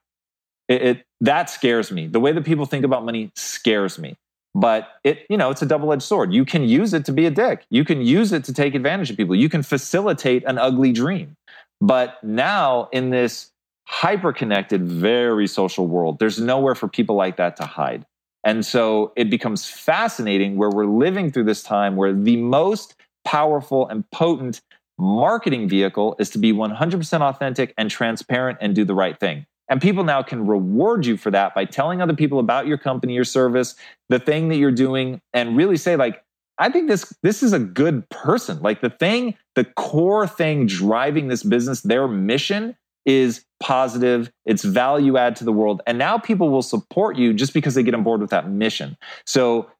[0.70, 2.08] It, it that scares me.
[2.08, 4.16] The way that people think about money scares me.
[4.56, 6.34] But it you know it's a double-edged sword.
[6.34, 7.66] You can use it to be a dick.
[7.70, 9.36] You can use it to take advantage of people.
[9.36, 11.36] You can facilitate an ugly dream.
[11.82, 13.52] But now in this
[13.86, 18.06] hyper connected very social world there's nowhere for people like that to hide.
[18.44, 23.88] And so it becomes fascinating where we're living through this time where the most powerful
[23.88, 24.62] and potent
[24.98, 29.82] marketing vehicle is to be 100% authentic and transparent and do the right thing and
[29.82, 33.24] people now can reward you for that by telling other people about your company, your
[33.24, 33.76] service,
[34.10, 36.24] the thing that you're doing, and really say, like,
[36.58, 38.62] I think this this is a good person.
[38.62, 45.18] Like the thing, the core thing driving this business, their mission is positive, it's value
[45.18, 45.82] add to the world.
[45.88, 48.98] And now people will support you just because they get on board with that mission.
[49.26, 49.72] So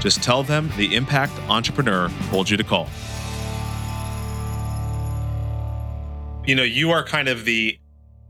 [0.00, 2.88] Just tell them the Impact Entrepreneur told you to call.
[6.46, 7.78] You know, you are kind of the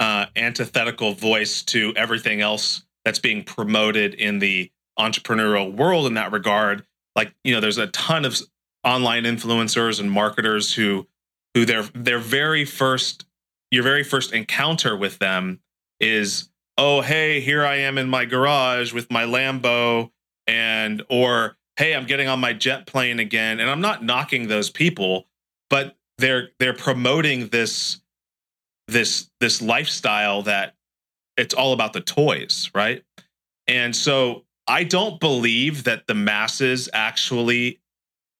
[0.00, 4.70] uh, antithetical voice to everything else that's being promoted in the
[5.00, 6.84] entrepreneurial world in that regard.
[7.16, 8.38] Like, you know, there's a ton of
[8.84, 11.06] online influencers and marketers who
[11.54, 13.26] who their their very first
[13.70, 15.60] your very first encounter with them
[15.98, 20.10] is oh hey here i am in my garage with my lambo
[20.46, 24.70] and or hey i'm getting on my jet plane again and i'm not knocking those
[24.70, 25.26] people
[25.68, 28.00] but they're they're promoting this
[28.88, 30.74] this this lifestyle that
[31.36, 33.04] it's all about the toys right
[33.66, 37.80] and so I don't believe that the masses actually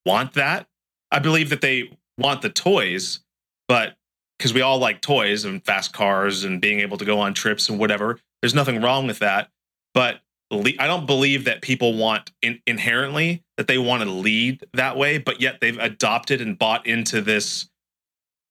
[0.07, 0.69] want that.
[1.11, 3.19] I believe that they want the toys,
[3.66, 3.97] but
[4.38, 7.69] because we all like toys and fast cars and being able to go on trips
[7.69, 9.51] and whatever, there's nothing wrong with that.
[9.93, 10.21] But
[10.53, 15.19] I don't believe that people want in, inherently that they want to lead that way,
[15.19, 17.69] but yet they've adopted and bought into this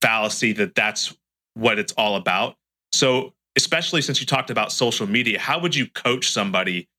[0.01, 1.15] fallacy that that's
[1.53, 2.57] what it's all about.
[2.91, 6.89] So, especially since you talked about social media, how would you coach somebody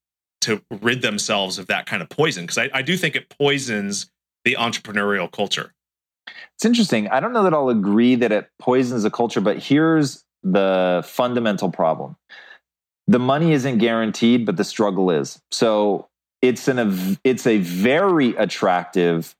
[0.43, 4.11] to rid themselves of that kind of poison because I, I do think it poisons
[4.45, 5.75] the entrepreneurial culture.
[6.55, 7.09] It's interesting.
[7.09, 11.71] I don't know that I'll agree that it poisons the culture, but here's the fundamental
[11.71, 12.17] problem.
[13.07, 15.41] The money isn't guaranteed, but the struggle is.
[15.51, 16.09] So
[16.43, 19.35] it's an it's a very attractive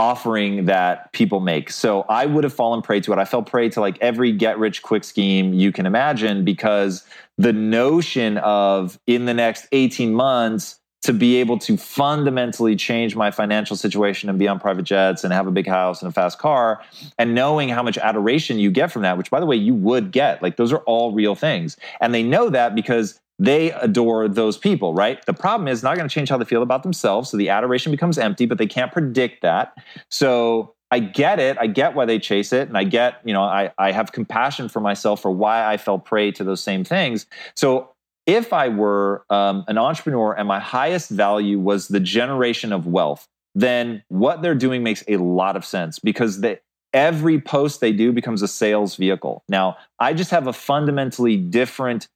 [0.00, 1.70] offering that people make.
[1.70, 3.18] So I would have fallen prey to it.
[3.18, 7.04] I fell prey to like every get rich quick scheme you can imagine because
[7.36, 13.30] the notion of in the next 18 months to be able to fundamentally change my
[13.30, 16.38] financial situation and be on private jets and have a big house and a fast
[16.38, 16.82] car
[17.18, 20.12] and knowing how much adoration you get from that which by the way you would
[20.12, 24.56] get like those are all real things and they know that because they adore those
[24.56, 27.36] people right the problem is not going to change how they feel about themselves so
[27.36, 29.72] the adoration becomes empty but they can't predict that
[30.08, 31.56] so I get it.
[31.60, 32.68] I get why they chase it.
[32.68, 35.98] And I get, you know, I, I have compassion for myself for why I fell
[35.98, 37.26] prey to those same things.
[37.54, 37.92] So
[38.26, 43.28] if I were um, an entrepreneur and my highest value was the generation of wealth,
[43.54, 46.58] then what they're doing makes a lot of sense because they,
[46.92, 49.44] every post they do becomes a sales vehicle.
[49.48, 52.08] Now, I just have a fundamentally different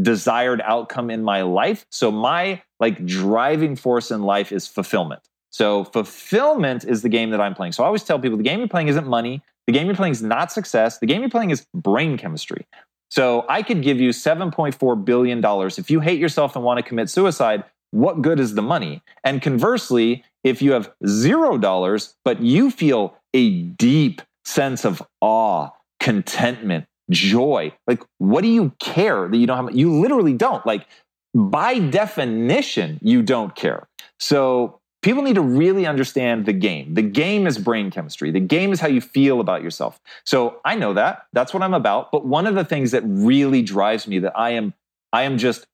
[0.00, 1.86] desired outcome in my life.
[1.90, 5.22] So my like driving force in life is fulfillment.
[5.50, 7.72] So fulfillment is the game that I'm playing.
[7.72, 9.42] So I always tell people the game you're playing isn't money.
[9.66, 10.98] The game you're playing is not success.
[10.98, 12.66] The game you're playing is brain chemistry.
[13.10, 15.42] So I could give you $7.4 billion.
[15.78, 19.02] If you hate yourself and want to commit suicide, what good is the money?
[19.24, 25.70] And conversely, if you have zero dollars, but you feel a deep sense of awe,
[26.00, 29.76] contentment, joy, like what do you care that you don't have?
[29.76, 30.64] You literally don't.
[30.66, 30.86] Like
[31.34, 33.86] by definition, you don't care.
[34.18, 36.94] So people need to really understand the game.
[36.94, 38.30] The game is brain chemistry.
[38.30, 40.00] The game is how you feel about yourself.
[40.24, 41.26] So I know that.
[41.32, 42.10] That's what I'm about.
[42.10, 44.74] But one of the things that really drives me that I am
[45.12, 45.66] I am just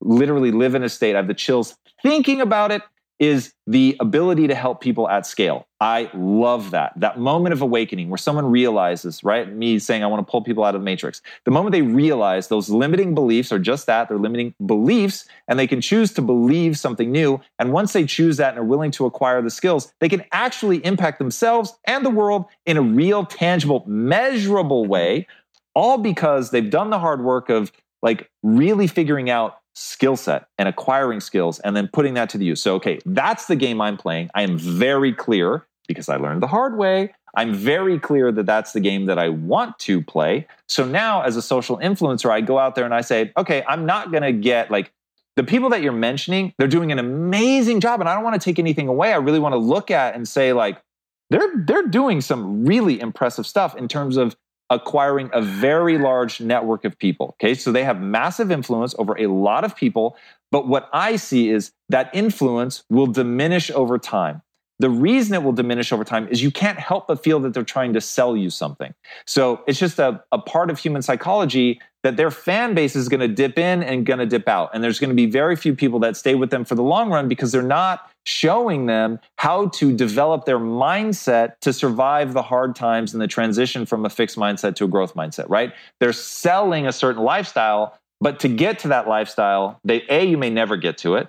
[0.00, 1.14] literally live in a state.
[1.14, 2.82] I have the chills thinking about it
[3.22, 5.68] is the ability to help people at scale.
[5.80, 6.92] I love that.
[6.96, 9.48] That moment of awakening where someone realizes, right?
[9.48, 11.22] Me saying, I want to pull people out of the matrix.
[11.44, 15.68] The moment they realize those limiting beliefs are just that, they're limiting beliefs, and they
[15.68, 17.40] can choose to believe something new.
[17.60, 20.84] And once they choose that and are willing to acquire the skills, they can actually
[20.84, 25.28] impact themselves and the world in a real, tangible, measurable way,
[25.76, 27.70] all because they've done the hard work of
[28.02, 32.44] like really figuring out skill set and acquiring skills and then putting that to the
[32.44, 32.62] use.
[32.62, 34.30] So, okay, that's the game I'm playing.
[34.34, 37.14] I am very clear because I learned the hard way.
[37.34, 40.46] I'm very clear that that's the game that I want to play.
[40.68, 43.86] So now, as a social influencer, I go out there and I say, okay, I'm
[43.86, 44.92] not going to get like
[45.36, 48.00] the people that you're mentioning, they're doing an amazing job.
[48.00, 49.12] And I don't want to take anything away.
[49.12, 50.82] I really want to look at and say, like,
[51.30, 54.36] they're, they're doing some really impressive stuff in terms of
[54.72, 57.36] acquiring a very large network of people.
[57.40, 60.16] Okay, so they have massive influence over a lot of people.
[60.50, 64.42] But what I see is that influence will diminish over time.
[64.78, 67.62] The reason it will diminish over time is you can't help but feel that they're
[67.62, 68.94] trying to sell you something.
[69.26, 73.20] So it's just a, a part of human psychology that their fan base is going
[73.20, 74.70] to dip in and going to dip out.
[74.74, 77.10] And there's going to be very few people that stay with them for the long
[77.10, 82.74] run because they're not showing them how to develop their mindset to survive the hard
[82.74, 85.72] times and the transition from a fixed mindset to a growth mindset, right?
[86.00, 90.50] They're selling a certain lifestyle, but to get to that lifestyle, they A, you may
[90.50, 91.28] never get to it.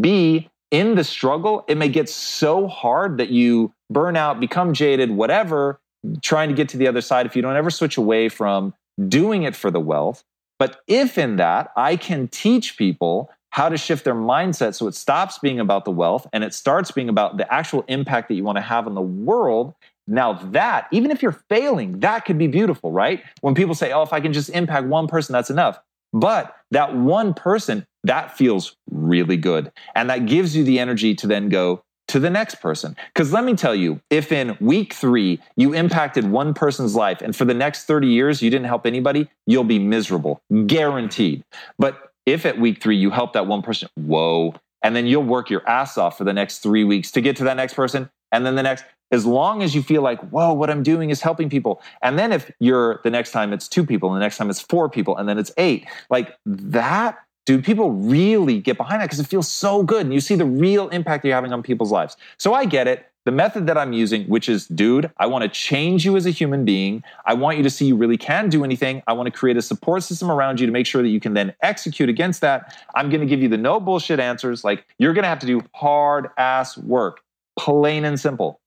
[0.00, 5.10] B, in the struggle, it may get so hard that you burn out, become jaded,
[5.10, 5.80] whatever,
[6.20, 8.74] trying to get to the other side if you don't ever switch away from
[9.06, 10.24] doing it for the wealth.
[10.58, 14.94] But if in that I can teach people how to shift their mindset so it
[14.94, 18.44] stops being about the wealth and it starts being about the actual impact that you
[18.44, 19.74] want to have on the world.
[20.06, 23.22] Now, that, even if you're failing, that could be beautiful, right?
[23.40, 25.78] When people say, oh, if I can just impact one person, that's enough.
[26.12, 29.70] But that one person, that feels really good.
[29.94, 32.96] And that gives you the energy to then go to the next person.
[33.14, 37.36] Because let me tell you, if in week three you impacted one person's life and
[37.36, 41.44] for the next 30 years you didn't help anybody, you'll be miserable, guaranteed.
[41.78, 45.50] But if at week three you help that one person, whoa, and then you'll work
[45.50, 48.44] your ass off for the next three weeks to get to that next person, and
[48.44, 51.48] then the next, as long as you feel like, whoa, what I'm doing is helping
[51.48, 51.80] people.
[52.02, 54.60] And then if you're the next time it's two people, and the next time it's
[54.60, 57.18] four people, and then it's eight, like that
[57.48, 60.02] dude, people really get behind that because it feels so good.
[60.02, 62.14] And you see the real impact you're having on people's lives.
[62.36, 65.48] So I get it the method that I'm using, which is, dude, I want to
[65.48, 67.02] change you as a human being.
[67.24, 69.02] I want you to see you really can do anything.
[69.06, 71.32] I want to create a support system around you to make sure that you can
[71.32, 72.78] then execute against that.
[72.94, 74.62] I'm going to give you the no bullshit answers.
[74.62, 77.20] Like, you're going to have to do hard ass work,
[77.58, 78.60] plain and simple.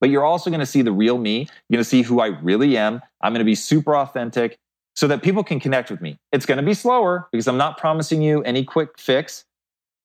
[0.00, 1.48] But you're also going to see the real me.
[1.68, 3.00] You're going to see who I really am.
[3.20, 4.58] I'm going to be super authentic
[5.00, 6.18] so that people can connect with me.
[6.30, 9.46] It's going to be slower because I'm not promising you any quick fix.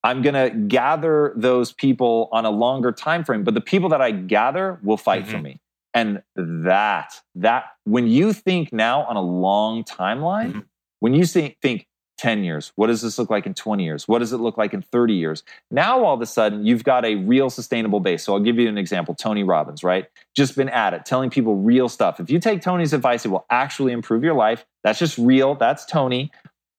[0.06, 4.00] I'm going to gather those people on a longer time frame, but the people that
[4.00, 5.32] I gather will fight mm-hmm.
[5.32, 5.60] for me.
[5.94, 10.60] And that that when you think now on a long timeline, mm-hmm.
[11.02, 14.08] when you think, think 10 years, what does this look like in 20 years?
[14.08, 15.44] What does it look like in 30 years?
[15.70, 18.24] Now all of a sudden you've got a real sustainable base.
[18.24, 20.08] So I'll give you an example, Tony Robbins, right?
[20.36, 22.20] Just been at it, telling people real stuff.
[22.20, 24.66] If you take Tony's advice, it will actually improve your life.
[24.86, 25.56] That's just real.
[25.56, 26.32] That's Tony.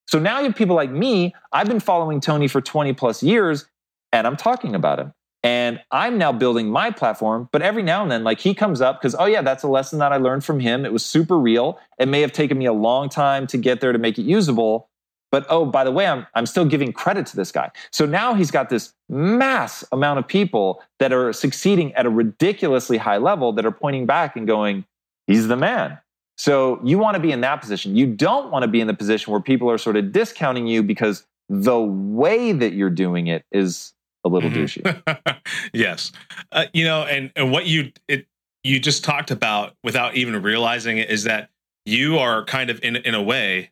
[0.07, 1.35] So now you have people like me.
[1.51, 3.67] I've been following Tony for 20 plus years.
[4.13, 5.13] and I'm talking about him.
[5.43, 8.99] And I'm now building my platform, but every now and then, like he comes up
[8.99, 10.85] because, oh, yeah, that's a lesson that I learned from him.
[10.85, 11.79] It was super real.
[11.99, 14.89] It may have taken me a long time to get there to make it usable,
[15.31, 17.71] but oh, by the way, I'm, I'm still giving credit to this guy.
[17.91, 22.97] So now he's got this mass amount of people that are succeeding at a ridiculously
[22.97, 24.85] high level that are pointing back and going,
[25.27, 25.99] he's the man.
[26.37, 27.95] So you want to be in that position.
[27.95, 30.83] You don't want to be in the position where people are sort of discounting you
[30.83, 34.89] because the way that you're doing it is a little mm-hmm.
[34.89, 35.37] douchey.
[35.73, 36.11] yes.
[36.51, 38.27] Uh, you know, and, and what you, it,
[38.63, 41.49] you just talked about without even realizing it is that
[41.85, 43.71] you are kind of in, in a way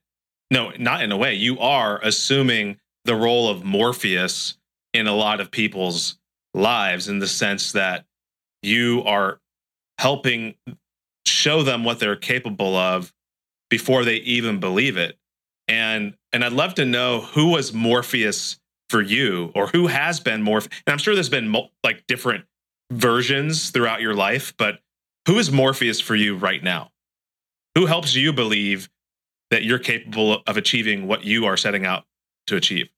[0.51, 1.34] no, not in a way.
[1.34, 4.57] You are assuming the role of Morpheus
[4.93, 6.18] in a lot of people's
[6.53, 8.05] lives in the sense that
[8.61, 9.39] you are
[9.97, 10.55] helping
[11.26, 13.13] show them what they're capable of
[13.69, 15.17] before they even believe it.
[15.67, 18.59] And and I'd love to know who was Morpheus
[18.89, 20.71] for you or who has been Morpheus.
[20.86, 22.45] And I'm sure there's been mo- like different
[22.91, 24.80] versions throughout your life, but
[25.28, 26.91] who is Morpheus for you right now?
[27.73, 28.89] Who helps you believe
[29.51, 32.03] that you're capable of achieving what you are setting out
[32.47, 32.89] to achieve.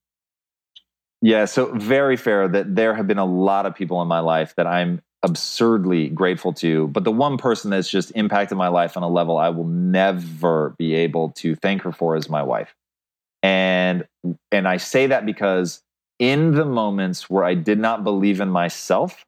[1.20, 4.54] Yeah, so very fair that there have been a lot of people in my life
[4.56, 9.02] that I'm absurdly grateful to, but the one person that's just impacted my life on
[9.02, 12.74] a level I will never be able to thank her for is my wife.
[13.42, 14.06] And
[14.50, 15.82] and I say that because
[16.18, 19.24] in the moments where I did not believe in myself,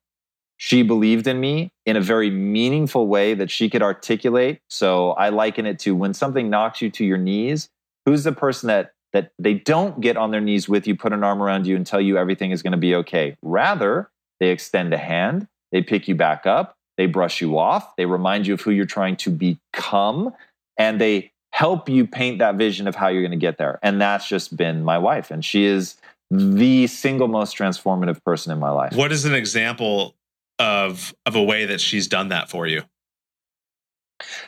[0.56, 4.60] she believed in me in a very meaningful way that she could articulate.
[4.68, 7.68] So I liken it to when something knocks you to your knees,
[8.04, 11.24] who's the person that that they don't get on their knees with you, put an
[11.24, 13.36] arm around you and tell you everything is going to be okay.
[13.42, 18.06] Rather, they extend a hand, they pick you back up, they brush you off, they
[18.06, 20.32] remind you of who you're trying to become,
[20.78, 23.78] and they help you paint that vision of how you're going to get there.
[23.82, 25.96] And that's just been my wife and she is
[26.30, 28.94] the single most transformative person in my life.
[28.94, 30.14] What is an example
[30.58, 32.82] of of a way that she's done that for you?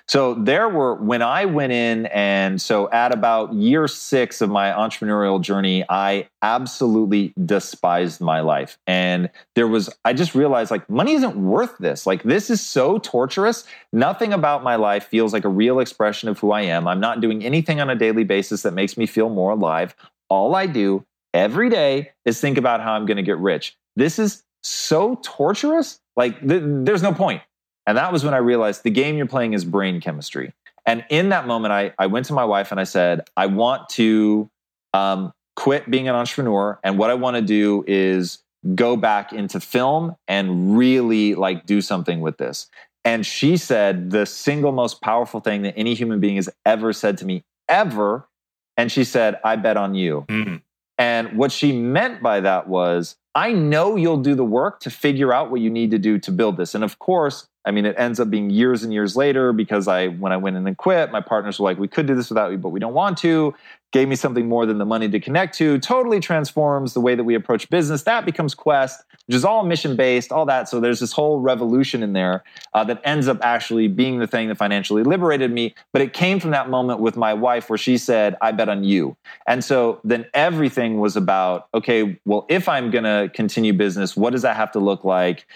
[0.06, 4.70] So there were when I went in and so at about year 6 of my
[4.70, 8.78] entrepreneurial journey I absolutely despised my life.
[8.86, 12.06] And there was I just realized like money isn't worth this.
[12.06, 13.64] Like this is so torturous.
[13.92, 16.88] Nothing about my life feels like a real expression of who I am.
[16.88, 19.94] I'm not doing anything on a daily basis that makes me feel more alive.
[20.28, 21.04] All I do
[21.34, 23.76] every day is think about how I'm going to get rich.
[23.96, 26.00] This is so torturous.
[26.16, 27.42] Like, th- there's no point.
[27.86, 30.52] And that was when I realized the game you're playing is brain chemistry.
[30.86, 33.88] And in that moment, I, I went to my wife and I said, I want
[33.90, 34.50] to
[34.94, 36.78] um, quit being an entrepreneur.
[36.82, 38.38] And what I want to do is
[38.74, 42.68] go back into film and really like do something with this.
[43.04, 47.18] And she said the single most powerful thing that any human being has ever said
[47.18, 48.28] to me, ever.
[48.76, 50.24] And she said, I bet on you.
[50.28, 50.56] Mm-hmm.
[50.98, 55.32] And what she meant by that was, I know you'll do the work to figure
[55.32, 56.74] out what you need to do to build this.
[56.74, 60.08] And of course, I mean, it ends up being years and years later because I,
[60.08, 62.50] when I went in and quit, my partners were like, we could do this without
[62.50, 63.54] you, but we don't want to.
[63.92, 67.24] Gave me something more than the money to connect to, totally transforms the way that
[67.24, 68.04] we approach business.
[68.04, 70.66] That becomes Quest, which is all mission based, all that.
[70.70, 72.42] So there's this whole revolution in there
[72.72, 75.74] uh, that ends up actually being the thing that financially liberated me.
[75.92, 78.82] But it came from that moment with my wife where she said, I bet on
[78.82, 79.14] you.
[79.46, 84.30] And so then everything was about, okay, well, if I'm going to continue business, what
[84.30, 85.46] does that have to look like?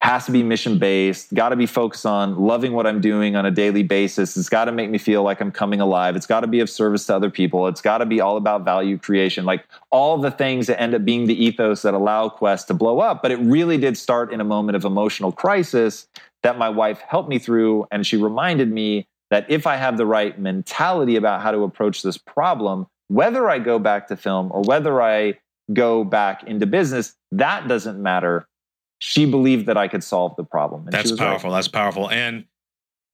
[0.00, 3.44] Has to be mission based, got to be focused on loving what I'm doing on
[3.44, 4.36] a daily basis.
[4.36, 6.14] It's got to make me feel like I'm coming alive.
[6.14, 7.66] It's got to be of service to other people.
[7.66, 11.04] It's got to be all about value creation, like all the things that end up
[11.04, 13.22] being the ethos that allow Quest to blow up.
[13.22, 16.06] But it really did start in a moment of emotional crisis
[16.44, 17.86] that my wife helped me through.
[17.90, 22.02] And she reminded me that if I have the right mentality about how to approach
[22.02, 25.38] this problem, whether I go back to film or whether I
[25.72, 28.46] go back into business, that doesn't matter
[28.98, 30.84] she believed that I could solve the problem.
[30.84, 31.50] And That's powerful.
[31.50, 31.56] Right.
[31.56, 32.10] That's powerful.
[32.10, 32.44] And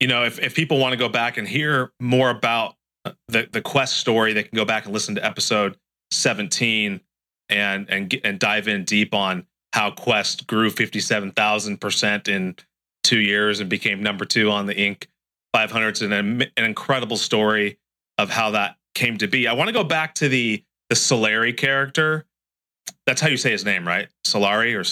[0.01, 2.75] you know, if if people want to go back and hear more about
[3.05, 5.77] uh, the the quest story, they can go back and listen to episode
[6.11, 7.01] 17
[7.49, 12.55] and and and dive in deep on how Quest grew 57,000% in
[13.03, 15.09] 2 years and became number 2 on the Inc
[15.53, 15.89] 500.
[15.89, 17.79] It's an, an incredible story
[18.17, 19.49] of how that came to be.
[19.49, 22.27] I want to go back to the the Solari character.
[23.07, 24.09] That's how you say his name, right?
[24.27, 24.85] Solari or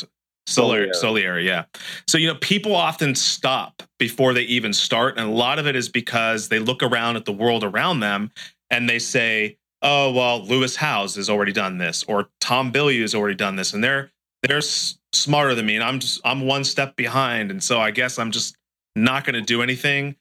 [0.47, 1.65] Solieri, Solieri, yeah.
[2.09, 5.17] So, you know, people often stop before they even start.
[5.17, 8.33] And a lot of it is because they look around at the world around them
[8.69, 13.15] and they say, oh, well, Lewis Howes has already done this, or Tom Bilyeu has
[13.15, 13.73] already done this.
[13.73, 14.13] And they're,
[14.43, 15.75] they're s- smarter than me.
[15.75, 17.51] And I'm just, I'm one step behind.
[17.51, 18.57] And so I guess I'm just
[18.95, 20.17] not going to do anything.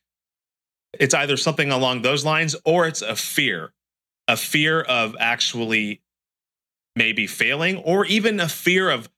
[0.99, 3.71] It's either something along those lines or it's a fear,
[4.27, 6.01] a fear of actually
[6.95, 9.09] maybe failing or even a fear of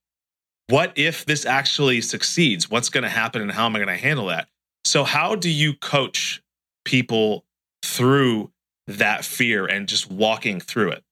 [0.74, 2.68] what if this actually succeeds?
[2.68, 4.48] What's going to happen and how am I going to handle that?
[4.84, 6.42] So, how do you coach
[6.84, 7.46] people
[7.84, 8.50] through
[8.88, 11.04] that fear and just walking through it?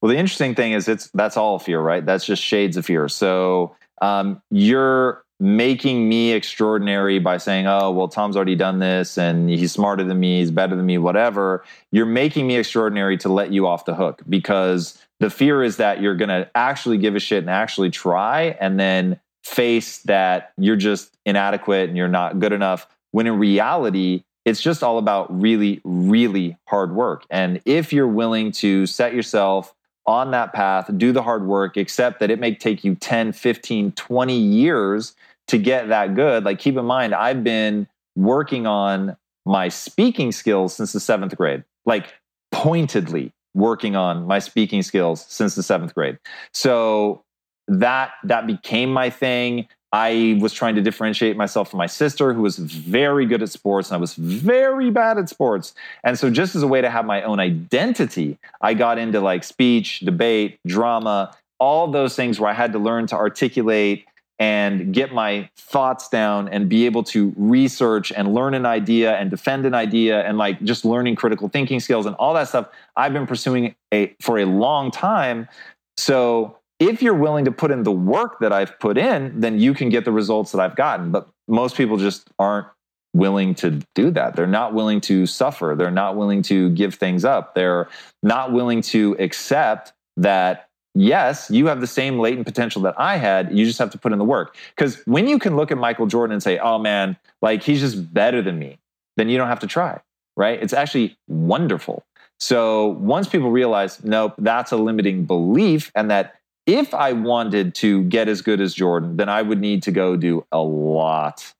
[0.00, 2.04] Well, the interesting thing is it's that's all fear, right?
[2.04, 3.08] That's just shades of fear.
[3.08, 9.48] So um, you're making me extraordinary by saying, "Oh, well, Tom's already done this, and
[9.48, 13.52] he's smarter than me, he's better than me, whatever." You're making me extraordinary to let
[13.52, 17.20] you off the hook because the fear is that you're going to actually give a
[17.20, 22.52] shit and actually try, and then face that you're just inadequate and you're not good
[22.52, 22.86] enough.
[23.12, 27.24] When in reality, it's just all about really, really hard work.
[27.30, 29.74] And if you're willing to set yourself
[30.06, 33.92] on that path, do the hard work, accept that it may take you 10, 15,
[33.92, 35.14] 20 years
[35.48, 36.44] to get that good.
[36.44, 41.64] Like, keep in mind, I've been working on my speaking skills since the seventh grade,
[41.86, 42.14] like,
[42.52, 46.18] pointedly working on my speaking skills since the seventh grade.
[46.52, 47.22] So,
[47.70, 52.42] that that became my thing I was trying to differentiate myself from my sister, who
[52.42, 55.74] was very good at sports, and I was very bad at sports.
[56.04, 59.44] And so, just as a way to have my own identity, I got into like
[59.44, 64.06] speech, debate, drama, all those things where I had to learn to articulate
[64.38, 69.30] and get my thoughts down and be able to research and learn an idea and
[69.30, 73.12] defend an idea and like just learning critical thinking skills and all that stuff I've
[73.12, 75.48] been pursuing a, for a long time.
[75.96, 79.74] So if you're willing to put in the work that I've put in, then you
[79.74, 81.10] can get the results that I've gotten.
[81.10, 82.68] But most people just aren't
[83.14, 84.36] willing to do that.
[84.36, 85.74] They're not willing to suffer.
[85.76, 87.54] They're not willing to give things up.
[87.54, 87.88] They're
[88.22, 93.56] not willing to accept that, yes, you have the same latent potential that I had.
[93.56, 94.56] You just have to put in the work.
[94.76, 98.12] Because when you can look at Michael Jordan and say, oh man, like he's just
[98.12, 98.78] better than me,
[99.16, 100.00] then you don't have to try,
[100.36, 100.62] right?
[100.62, 102.04] It's actually wonderful.
[102.40, 106.36] So once people realize, nope, that's a limiting belief and that
[106.66, 110.16] if I wanted to get as good as Jordan, then I would need to go
[110.16, 111.54] do a lot,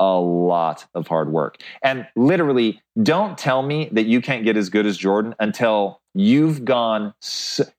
[0.00, 1.62] a lot of hard work.
[1.82, 6.64] And literally, don't tell me that you can't get as good as Jordan until you've
[6.64, 7.14] gone,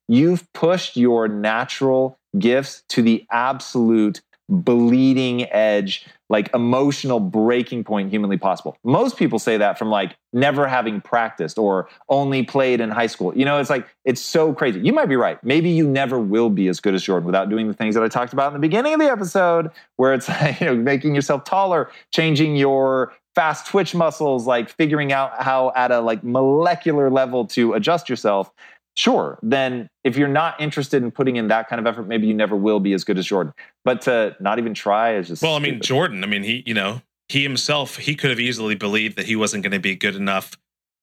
[0.07, 8.37] you've pushed your natural gifts to the absolute bleeding edge like emotional breaking point humanly
[8.37, 8.77] possible.
[8.83, 13.35] Most people say that from like never having practiced or only played in high school.
[13.35, 14.79] You know, it's like it's so crazy.
[14.81, 15.41] You might be right.
[15.43, 18.09] Maybe you never will be as good as Jordan without doing the things that I
[18.09, 21.43] talked about in the beginning of the episode where it's like, you know, making yourself
[21.45, 27.45] taller, changing your fast twitch muscles, like figuring out how at a like molecular level
[27.45, 28.51] to adjust yourself
[28.97, 32.33] sure, then if you're not interested in putting in that kind of effort, maybe you
[32.33, 33.53] never will be as good as Jordan.
[33.85, 35.55] But to not even try is just well.
[35.55, 36.23] I mean, Jordan.
[36.23, 39.63] I mean, he you know he himself he could have easily believed that he wasn't
[39.63, 40.57] going to be good enough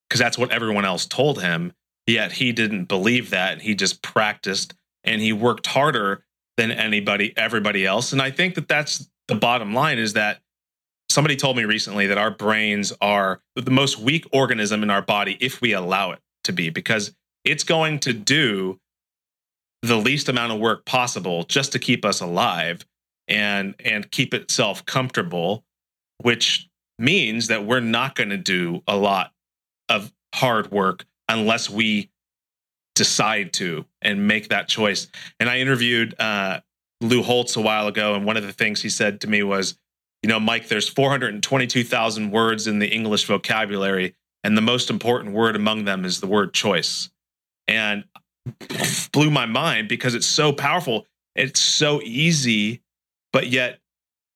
[0.09, 1.73] because that's what everyone else told him.
[2.07, 3.63] Yet he didn't believe that.
[3.63, 4.75] He just practiced
[5.05, 6.25] and he worked harder
[6.57, 8.13] than anybody, everybody else.
[8.13, 10.41] And I think that that's the bottom line is that
[11.09, 15.39] somebody told me recently that our brains are the most weak organism in our body
[15.41, 17.15] if we allow it to be because
[17.45, 18.79] it's going to do
[19.83, 22.85] the least amount of work possible just to keep us alive
[23.29, 25.65] and and keep itself comfortable
[26.19, 26.69] which
[26.99, 29.33] means that we're not going to do a lot
[29.89, 32.11] of hard work unless we
[32.95, 35.09] decide to and make that choice.
[35.41, 36.61] And i interviewed uh,
[37.01, 39.77] lou holtz a while ago and one of the things he said to me was
[40.23, 45.57] you know mike there's 422000 words in the english vocabulary and the most important word
[45.57, 47.11] among them is the word choice
[47.69, 48.05] and
[49.13, 51.07] blew my mind because it's so powerful.
[51.35, 52.83] It's so easy,
[53.33, 53.81] but yet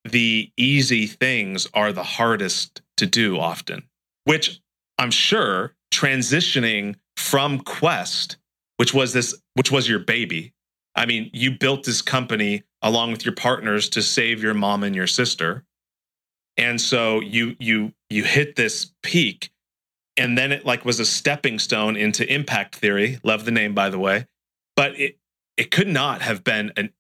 [0.05, 3.85] the easy things are the hardest to do often,
[4.25, 4.61] which
[4.99, 8.37] I'm sure transitioning from Quest,
[8.77, 10.53] which was this, which was your baby.
[10.95, 14.95] I mean, you built this company along with your partners to save your mom and
[14.95, 15.65] your sister.
[16.57, 19.51] And so you you you hit this peak
[20.19, 23.19] and then it like was a stepping stone into impact theory.
[23.23, 24.27] Love the name by the way.
[24.77, 25.19] But it
[25.59, 26.91] it could not have been an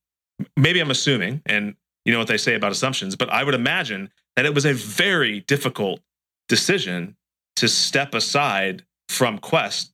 [0.56, 4.10] maybe i'm assuming and you know what they say about assumptions but i would imagine
[4.36, 6.00] that it was a very difficult
[6.48, 7.16] decision
[7.56, 9.92] to step aside from quest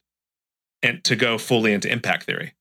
[0.83, 2.55] and to go fully into impact theory.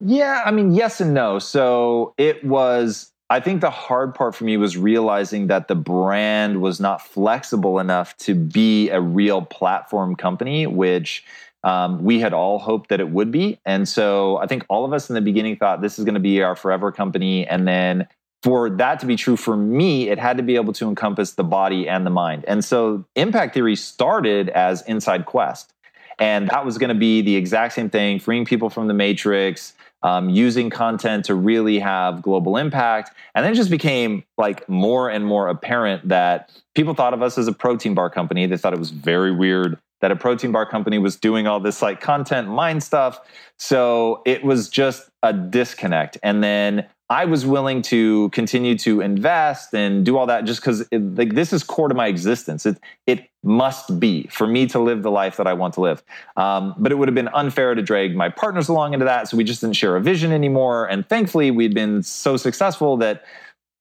[0.00, 1.38] Yeah i mean yes and no.
[1.38, 6.60] So it was I think the hard part for me was realizing that the brand
[6.60, 11.24] was not flexible enough to be a real platform company, which
[11.64, 13.58] um, we had all hoped that it would be.
[13.64, 16.20] And so I think all of us in the beginning thought this is going to
[16.20, 17.44] be our forever company.
[17.44, 18.06] And then
[18.44, 21.42] for that to be true for me, it had to be able to encompass the
[21.42, 22.44] body and the mind.
[22.46, 25.72] And so impact theory started as Inside Quest.
[26.20, 29.74] And that was going to be the exact same thing, freeing people from the matrix,
[30.06, 33.10] um, using content to really have global impact.
[33.34, 37.36] And then it just became like more and more apparent that people thought of us
[37.36, 38.46] as a protein bar company.
[38.46, 41.82] They thought it was very weird that a protein bar company was doing all this
[41.82, 43.18] like content mind stuff.
[43.58, 46.18] So it was just a disconnect.
[46.22, 50.84] And then I was willing to continue to invest and do all that just because
[50.90, 52.66] like this is core to my existence.
[52.66, 56.02] It it must be for me to live the life that I want to live.
[56.36, 59.36] Um, but it would have been unfair to drag my partners along into that, so
[59.36, 60.86] we just didn't share a vision anymore.
[60.86, 63.24] And thankfully, we'd been so successful that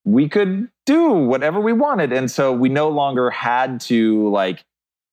[0.04, 4.64] we could do whatever we wanted, and so we no longer had to like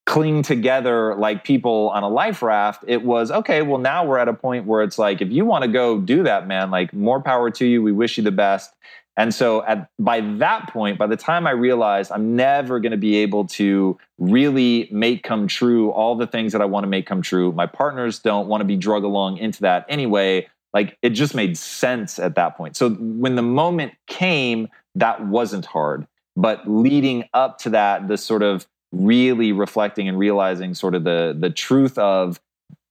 [0.05, 4.29] cling together like people on a life raft it was okay well now we're at
[4.29, 7.23] a point where it's like if you want to go do that man like more
[7.23, 8.75] power to you we wish you the best.
[9.15, 12.97] And so at by that point by the time i realized i'm never going to
[12.97, 17.07] be able to really make come true all the things that i want to make
[17.07, 21.11] come true my partners don't want to be drug along into that anyway like it
[21.11, 22.77] just made sense at that point.
[22.77, 26.07] So when the moment came that wasn't hard.
[26.37, 31.37] But leading up to that the sort of really reflecting and realizing sort of the
[31.39, 32.41] the truth of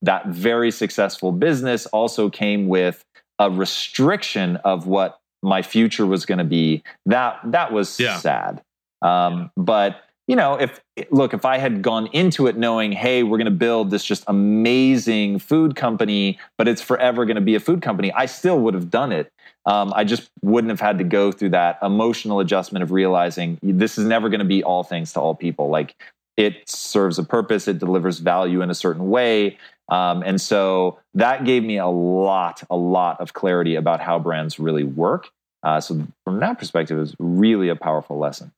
[0.02, 3.06] that very successful business also came with
[3.40, 6.84] a restriction of what my future was going to be.
[7.06, 8.18] That that was yeah.
[8.18, 8.62] sad.
[9.02, 10.80] Um, but you know if
[11.10, 14.24] look if i had gone into it knowing hey we're going to build this just
[14.28, 18.74] amazing food company but it's forever going to be a food company i still would
[18.74, 19.32] have done it
[19.66, 23.98] um, I just wouldn't have had to go through that emotional adjustment of realizing this
[23.98, 25.70] is never going to be all things to all people.
[25.70, 25.96] Like
[26.38, 29.58] it serves a purpose, it delivers value in a certain way.
[29.90, 34.58] Um, and so that gave me a lot, a lot of clarity about how brands
[34.58, 35.30] really work.
[35.64, 38.52] Uh, so from that perspective, it was really a powerful lesson.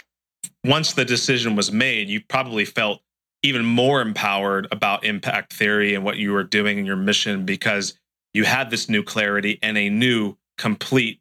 [0.63, 3.01] Once the decision was made, you probably felt
[3.41, 7.99] even more empowered about impact theory and what you were doing in your mission because
[8.33, 11.19] you had this new clarity and a new complete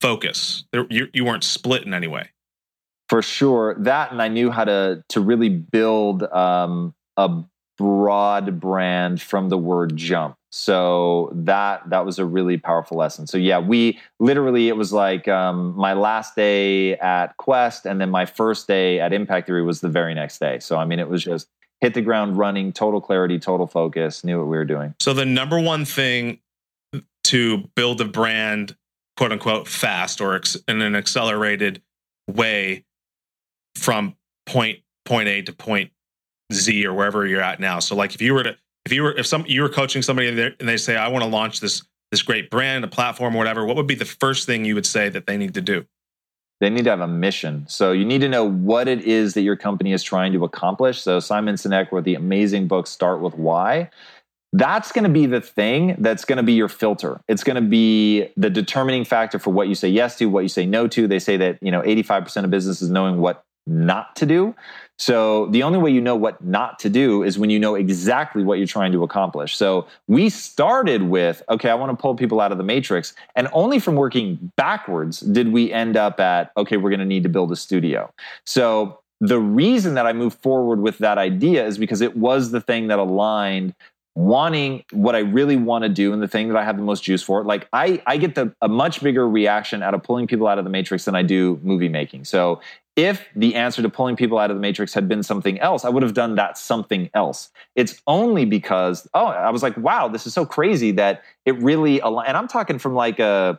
[0.00, 0.64] focus.
[0.72, 2.30] There, you, you weren't split in any way.
[3.08, 7.42] For sure, that and I knew how to to really build um, a
[7.76, 10.36] broad brand from the word jump.
[10.50, 13.26] So that that was a really powerful lesson.
[13.26, 18.10] So yeah, we literally it was like um, my last day at Quest, and then
[18.10, 20.60] my first day at Impact Theory was the very next day.
[20.60, 21.48] So I mean, it was just
[21.80, 24.94] hit the ground running, total clarity, total focus, knew what we were doing.
[25.00, 26.38] So the number one thing
[27.24, 28.76] to build a brand,
[29.16, 31.82] quote unquote, fast or ex- in an accelerated
[32.28, 32.84] way
[33.76, 34.16] from
[34.46, 35.90] point point A to point
[36.52, 37.78] Z or wherever you're at now.
[37.78, 40.28] So like if you were to if you were if some you were coaching somebody
[40.28, 43.76] and they say I want to launch this this great brand, a platform, whatever, what
[43.76, 45.84] would be the first thing you would say that they need to do?
[46.60, 47.64] They need to have a mission.
[47.68, 51.00] So you need to know what it is that your company is trying to accomplish.
[51.00, 53.90] So Simon Sinek wrote the amazing book Start with Why
[54.52, 57.20] that's going to be the thing that's going to be your filter.
[57.28, 60.48] It's going to be the determining factor for what you say yes to, what you
[60.48, 61.06] say no to.
[61.06, 64.54] They say that, you know, 85% of business is knowing what not to do.
[64.98, 68.42] So the only way you know what not to do is when you know exactly
[68.42, 69.56] what you're trying to accomplish.
[69.56, 73.14] So we started with, okay, I want to pull people out of the matrix.
[73.36, 77.22] And only from working backwards did we end up at, okay, we're going to need
[77.22, 78.12] to build a studio.
[78.44, 82.60] So the reason that I moved forward with that idea is because it was the
[82.60, 83.74] thing that aligned
[84.20, 87.02] wanting what I really want to do and the thing that I have the most
[87.02, 87.42] juice for.
[87.42, 90.64] Like I, I get the a much bigger reaction out of pulling people out of
[90.64, 92.24] the matrix than I do movie making.
[92.24, 92.60] So
[92.96, 95.88] if the answer to pulling people out of the matrix had been something else, I
[95.88, 97.50] would have done that something else.
[97.76, 102.00] It's only because oh, I was like, wow, this is so crazy that it really.
[102.02, 103.58] And I'm talking from like a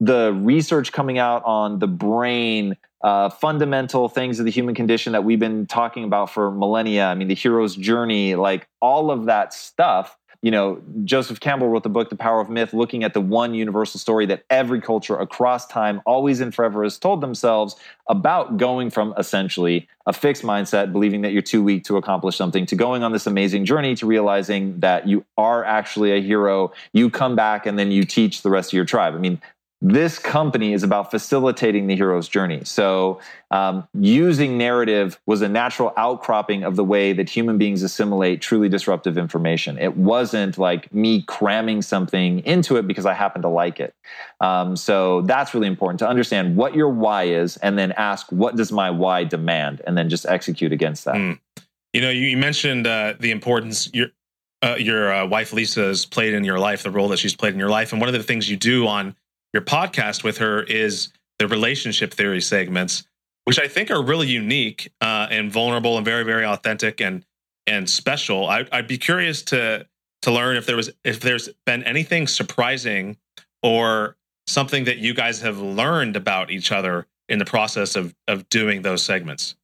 [0.00, 5.24] the research coming out on the brain, uh, fundamental things of the human condition that
[5.24, 7.06] we've been talking about for millennia.
[7.06, 10.16] I mean, the hero's journey, like all of that stuff.
[10.42, 13.52] You know, Joseph Campbell wrote the book, The Power of Myth, looking at the one
[13.52, 17.76] universal story that every culture across time, always and forever, has told themselves
[18.08, 22.64] about going from essentially a fixed mindset, believing that you're too weak to accomplish something,
[22.64, 26.72] to going on this amazing journey to realizing that you are actually a hero.
[26.94, 29.14] You come back and then you teach the rest of your tribe.
[29.14, 29.42] I mean,
[29.82, 32.62] this company is about facilitating the hero's journey.
[32.64, 33.18] So,
[33.50, 38.68] um, using narrative was a natural outcropping of the way that human beings assimilate truly
[38.68, 39.78] disruptive information.
[39.78, 43.94] It wasn't like me cramming something into it because I happen to like it.
[44.40, 48.56] Um, so, that's really important to understand what your why is and then ask, what
[48.56, 49.80] does my why demand?
[49.86, 51.14] And then just execute against that.
[51.14, 51.38] Mm.
[51.94, 53.90] You know, you, mentioned uh, the importance.
[53.94, 54.08] Your,
[54.62, 57.54] uh, your uh, wife Lisa has played in your life, the role that she's played
[57.54, 59.16] in your life, and one of the things you do on
[59.52, 63.04] your podcast with her is the relationship theory segments,
[63.44, 67.24] which I think are really unique uh, and vulnerable and very, very authentic and
[67.66, 68.48] and special.
[68.48, 69.86] I, I'd be curious to
[70.22, 73.16] to learn if there was if there's been anything surprising
[73.62, 78.48] or something that you guys have learned about each other in the process of of
[78.48, 79.56] doing those segments?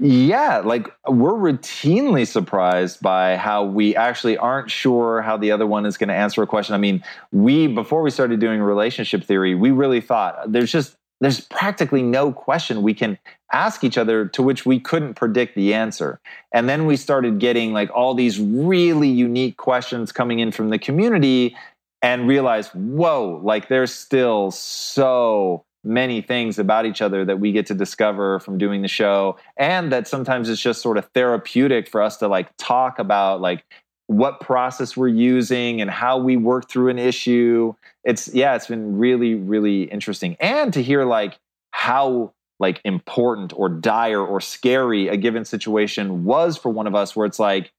[0.00, 5.86] Yeah, like we're routinely surprised by how we actually aren't sure how the other one
[5.86, 6.74] is going to answer a question.
[6.74, 11.40] I mean, we before we started doing relationship theory, we really thought there's just there's
[11.40, 13.18] practically no question we can
[13.52, 16.20] ask each other to which we couldn't predict the answer.
[16.52, 20.78] And then we started getting like all these really unique questions coming in from the
[20.78, 21.56] community
[22.02, 27.66] and realized, whoa, like there's still so many things about each other that we get
[27.66, 29.36] to discover from doing the show.
[29.56, 33.64] And that sometimes it's just sort of therapeutic for us to like talk about like
[34.06, 37.74] what process we're using and how we work through an issue.
[38.04, 40.36] It's yeah it's been really really interesting.
[40.40, 41.38] And to hear like
[41.70, 47.16] how like important or dire or scary a given situation was for one of us
[47.16, 47.72] where it's like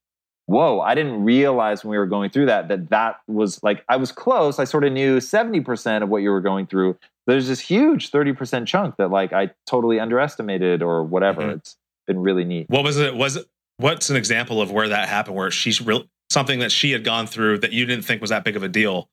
[0.48, 3.96] whoa i didn't realize when we were going through that that that was like i
[3.96, 4.60] was close.
[4.60, 6.98] I sort of knew 70% of what you were going through
[7.28, 11.42] there's this huge 30% chunk that like I totally underestimated or whatever.
[11.42, 11.58] Mm-hmm.
[11.58, 12.70] It's been really neat.
[12.70, 13.16] What was it?
[13.16, 13.46] Was it,
[13.78, 17.28] what's an example of where that happened where she's real something that she had gone
[17.28, 19.10] through that you didn't think was that big of a deal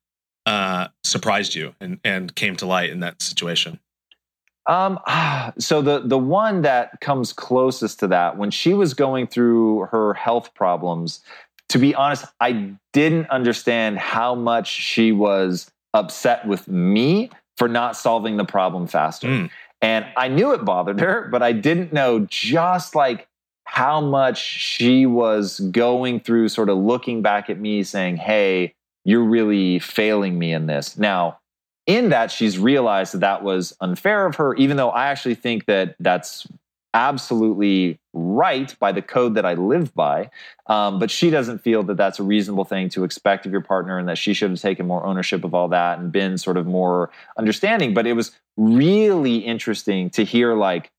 [0.46, 3.80] uh surprised you and and came to light in that situation?
[4.66, 4.98] Um
[5.58, 10.14] so the the one that comes closest to that when she was going through her
[10.14, 11.20] health problems
[11.70, 17.96] to be honest I didn't understand how much she was upset with me for not
[17.96, 19.28] solving the problem faster.
[19.28, 19.50] Mm.
[19.80, 23.28] And I knew it bothered her, but I didn't know just like
[23.64, 28.74] how much she was going through, sort of looking back at me saying, Hey,
[29.04, 30.96] you're really failing me in this.
[30.96, 31.38] Now,
[31.86, 35.66] in that, she's realized that that was unfair of her, even though I actually think
[35.66, 36.46] that that's
[36.94, 40.30] absolutely right by the code that I live by.
[40.66, 43.98] Um, but she doesn't feel that that's a reasonable thing to expect of your partner
[43.98, 46.66] and that she should have taken more ownership of all that and been sort of
[46.66, 47.94] more understanding.
[47.94, 50.90] But it was really interesting to hear, like,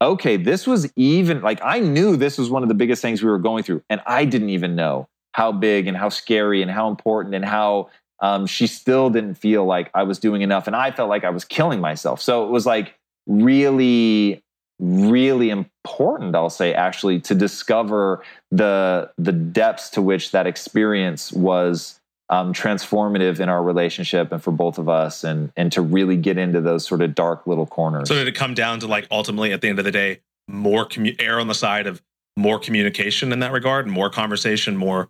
[0.00, 3.30] okay, this was even like I knew this was one of the biggest things we
[3.30, 6.88] were going through, and I didn't even know how big and how scary and how
[6.88, 7.88] important and how
[8.20, 10.66] um, she still didn't feel like I was doing enough.
[10.66, 12.20] And I felt like I was killing myself.
[12.20, 12.94] So it was like
[13.26, 14.42] really
[14.82, 22.00] really important i'll say actually to discover the the depths to which that experience was
[22.30, 26.36] um, transformative in our relationship and for both of us and and to really get
[26.36, 29.52] into those sort of dark little corners so did it come down to like ultimately
[29.52, 32.02] at the end of the day more commu- err on the side of
[32.36, 35.08] more communication in that regard more conversation more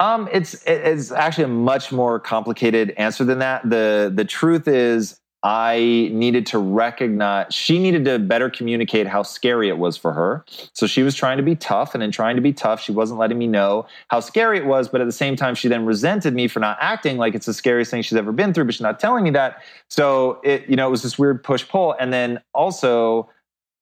[0.00, 3.68] um, it's it's actually a much more complicated answer than that.
[3.68, 9.68] the The truth is, I needed to recognize, she needed to better communicate how scary
[9.68, 10.44] it was for her.
[10.72, 13.20] So she was trying to be tough, and in trying to be tough, she wasn't
[13.20, 14.88] letting me know how scary it was.
[14.88, 17.54] But at the same time, she then resented me for not acting like it's the
[17.54, 19.62] scariest thing she's ever been through, but she's not telling me that.
[19.88, 21.94] So it, you know, it was this weird push pull.
[22.00, 23.30] And then also,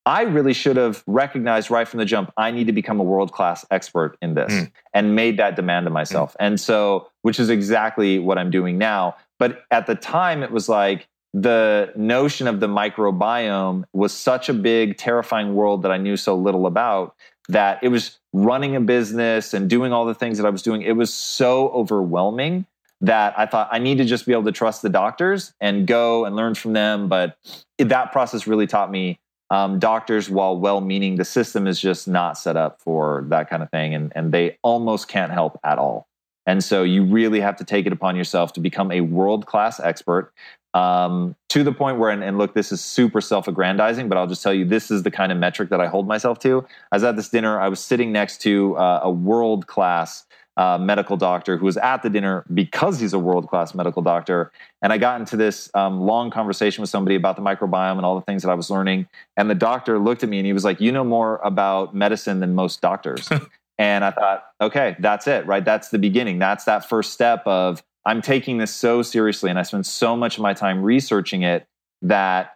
[0.05, 3.31] I really should have recognized right from the jump, I need to become a world
[3.31, 4.71] class expert in this mm.
[4.93, 6.33] and made that demand of myself.
[6.33, 6.35] Mm.
[6.39, 9.15] And so, which is exactly what I'm doing now.
[9.39, 11.07] But at the time, it was like,
[11.41, 16.35] the notion of the microbiome was such a big, terrifying world that I knew so
[16.35, 17.15] little about
[17.49, 20.81] that it was running a business and doing all the things that I was doing.
[20.81, 22.65] It was so overwhelming
[23.01, 26.25] that I thought I need to just be able to trust the doctors and go
[26.25, 27.07] and learn from them.
[27.07, 27.37] But
[27.77, 29.19] that process really taught me
[29.49, 33.61] um, doctors, while well meaning, the system is just not set up for that kind
[33.61, 33.93] of thing.
[33.93, 36.07] And, and they almost can't help at all.
[36.47, 39.79] And so you really have to take it upon yourself to become a world class
[39.79, 40.33] expert
[40.77, 44.27] um, to the point where, and, and look, this is super self aggrandizing, but I'll
[44.27, 46.63] just tell you this is the kind of metric that I hold myself to.
[46.91, 50.25] I was at this dinner, I was sitting next to uh, a world class
[50.55, 54.51] uh, medical doctor who was at the dinner because he's a world class medical doctor.
[54.83, 58.15] And I got into this um, long conversation with somebody about the microbiome and all
[58.15, 59.07] the things that I was learning.
[59.35, 62.39] And the doctor looked at me and he was like, You know more about medicine
[62.39, 63.29] than most doctors.
[63.79, 65.63] and I thought, okay, that's it, right?
[65.65, 66.37] That's the beginning.
[66.39, 70.37] That's that first step of I'm taking this so seriously and I spend so much
[70.37, 71.67] of my time researching it
[72.03, 72.55] that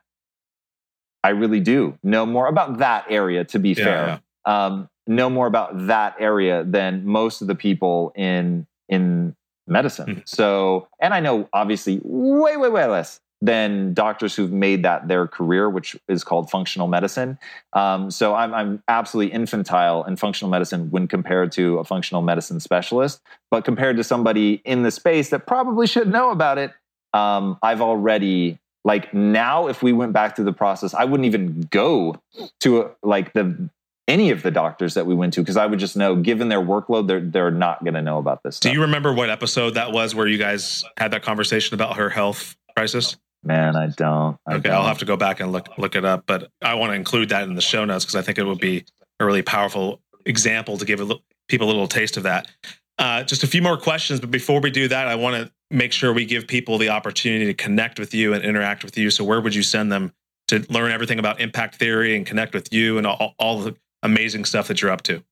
[1.26, 4.22] I really do know more about that area, to be yeah, fair.
[4.47, 4.66] Yeah.
[4.66, 9.36] Um, know more about that area than most of the people in in
[9.68, 10.08] medicine.
[10.08, 10.20] Mm-hmm.
[10.26, 15.28] So, and I know obviously way, way, way less than doctors who've made that their
[15.28, 17.39] career, which is called functional medicine.
[17.74, 22.60] Um, so I'm, I'm absolutely infantile in functional medicine when compared to a functional medicine
[22.60, 23.22] specialist.
[23.50, 26.72] But compared to somebody in the space that probably should know about it,
[27.14, 31.68] um, I've already like now if we went back through the process, I wouldn't even
[31.72, 32.22] go
[32.62, 33.70] to a, like the
[34.08, 36.62] any of the doctors that we went to because I would just know, given their
[36.62, 38.58] workload, they're they're not going to know about this.
[38.58, 38.72] Stuff.
[38.72, 42.10] Do you remember what episode that was where you guys had that conversation about her
[42.10, 43.18] health crisis?
[43.44, 44.38] Man, I don't.
[44.46, 44.74] I okay, don't.
[44.74, 47.30] I'll have to go back and look look it up, but I want to include
[47.30, 48.86] that in the show notes because I think it would be
[49.20, 52.48] a really powerful example to give a little, people a little taste of that.
[53.00, 55.92] Uh, just a few more questions, but before we do that, I want to make
[55.92, 59.10] sure we give people the opportunity to connect with you and interact with you.
[59.10, 60.14] So, where would you send them
[60.50, 64.46] to learn everything about impact theory and connect with you and all, all the amazing
[64.46, 65.24] stuff that you're up to?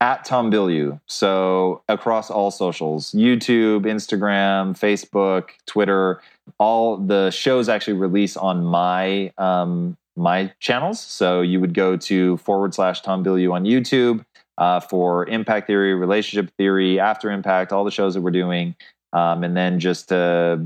[0.00, 1.00] At Tom Bilyeu.
[1.06, 6.22] So across all socials, YouTube, Instagram, Facebook, Twitter,
[6.58, 11.00] all the shows actually release on my um, my channels.
[11.00, 14.24] So you would go to forward slash Tom Bilyeu on YouTube
[14.58, 18.74] uh, for impact theory, relationship theory, after impact, all the shows that we're doing.
[19.12, 20.62] Um, and then just to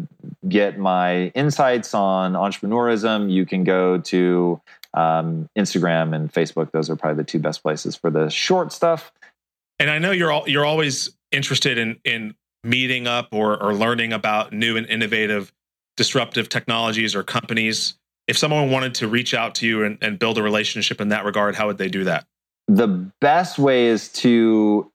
[0.48, 4.60] get my insights on entrepreneurism, you can go to
[4.94, 6.72] um, Instagram and Facebook.
[6.72, 9.12] Those are probably the two best places for the short stuff.
[9.82, 14.12] And I know you're all, you're always interested in in meeting up or or learning
[14.12, 15.52] about new and innovative
[15.96, 17.94] disruptive technologies or companies.
[18.28, 21.24] If someone wanted to reach out to you and, and build a relationship in that
[21.24, 22.24] regard, how would they do that?
[22.68, 22.86] The
[23.20, 24.88] best way is to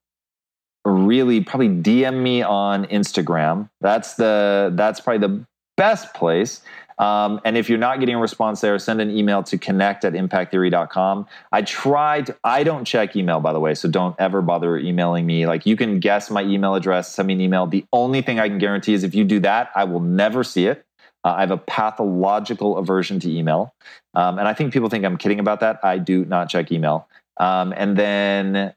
[0.85, 3.69] really probably DM me on Instagram.
[3.81, 6.61] That's the that's probably the best place.
[6.97, 10.13] Um, and if you're not getting a response there, send an email to connect at
[10.13, 11.27] impacttheory.com.
[11.51, 15.45] I tried, I don't check email, by the way, so don't ever bother emailing me.
[15.45, 17.67] Like you can guess my email address, send me an email.
[17.67, 20.65] The only thing I can guarantee is if you do that, I will never see
[20.65, 20.85] it.
[21.23, 23.73] Uh, I have a pathological aversion to email.
[24.13, 25.79] Um, and I think people think I'm kidding about that.
[25.83, 27.07] I do not check email.
[27.39, 28.73] Um, and then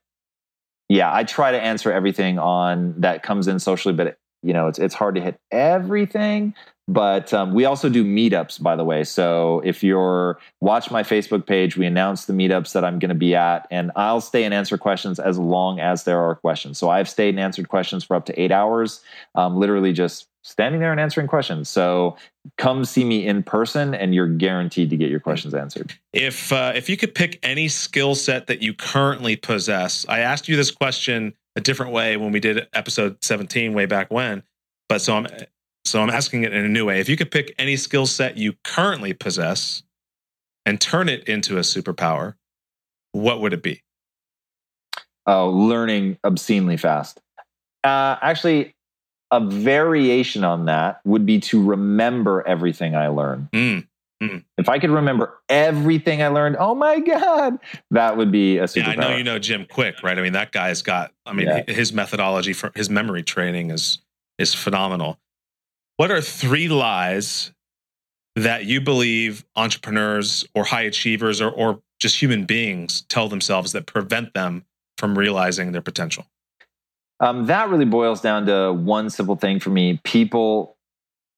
[0.90, 4.78] yeah, I try to answer everything on that comes in socially, but you know, it's
[4.78, 6.54] it's hard to hit everything.
[6.88, 9.04] But um, we also do meetups, by the way.
[9.04, 13.14] So if you're watch my Facebook page, we announce the meetups that I'm going to
[13.14, 16.78] be at, and I'll stay and answer questions as long as there are questions.
[16.78, 19.02] So I've stayed and answered questions for up to eight hours,
[19.36, 21.68] um, literally just standing there and answering questions.
[21.68, 22.16] So
[22.58, 25.94] come see me in person, and you're guaranteed to get your questions answered.
[26.12, 30.48] If uh, if you could pick any skill set that you currently possess, I asked
[30.48, 34.42] you this question a different way when we did episode 17 way back when,
[34.88, 35.26] but so I'm
[35.84, 37.00] so I'm asking it in a new way.
[37.00, 39.82] If you could pick any skill set you currently possess
[40.66, 42.34] and turn it into a superpower,
[43.12, 43.82] what would it be?
[45.26, 47.20] Oh, learning obscenely fast.
[47.84, 48.74] Uh, actually,
[49.30, 53.48] a variation on that would be to remember everything I learn.
[53.52, 53.86] Mm,
[54.22, 54.44] mm.
[54.58, 57.58] If I could remember everything I learned, oh my God,
[57.90, 58.76] that would be a superpower.
[58.76, 60.18] Yeah, I know you know Jim Kwik, right?
[60.18, 61.62] I mean, that guy's got, I mean, yeah.
[61.66, 63.98] his methodology for his memory training is
[64.38, 65.18] is phenomenal.
[65.96, 67.52] What are three lies
[68.36, 73.86] that you believe entrepreneurs or high achievers or, or just human beings tell themselves that
[73.86, 74.64] prevent them
[74.96, 76.26] from realizing their potential?
[77.20, 80.00] Um, that really boils down to one simple thing for me.
[80.04, 80.78] People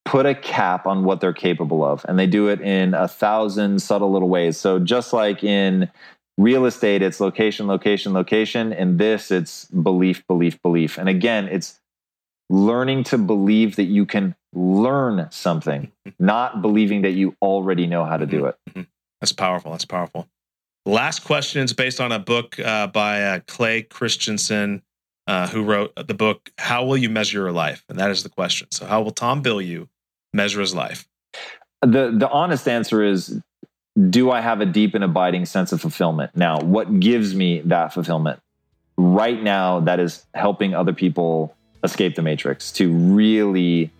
[0.04, 3.80] put a cap on what they're capable of, and they do it in a thousand
[3.80, 4.56] subtle little ways.
[4.56, 5.88] So, just like in
[6.38, 8.72] real estate, it's location, location, location.
[8.72, 10.98] In this, it's belief, belief, belief.
[10.98, 11.80] And again, it's
[12.50, 18.16] learning to believe that you can learn something, not believing that you already know how
[18.16, 18.46] to do mm-hmm.
[18.46, 18.56] it.
[18.70, 18.82] Mm-hmm.
[19.20, 19.70] That's powerful.
[19.70, 20.28] That's powerful.
[20.84, 24.82] Last question is based on a book uh, by uh, Clay Christensen
[25.26, 28.28] uh, who wrote the book "How Will You Measure Your Life?" And that is the
[28.28, 28.68] question.
[28.70, 29.88] So, how will Tom Bilyeu
[30.32, 31.06] measure his life?
[31.82, 33.40] The the honest answer is,
[34.08, 36.34] do I have a deep and abiding sense of fulfillment?
[36.34, 38.40] Now, what gives me that fulfillment?
[38.96, 41.54] Right now, that is helping other people
[41.84, 43.90] escape the matrix to really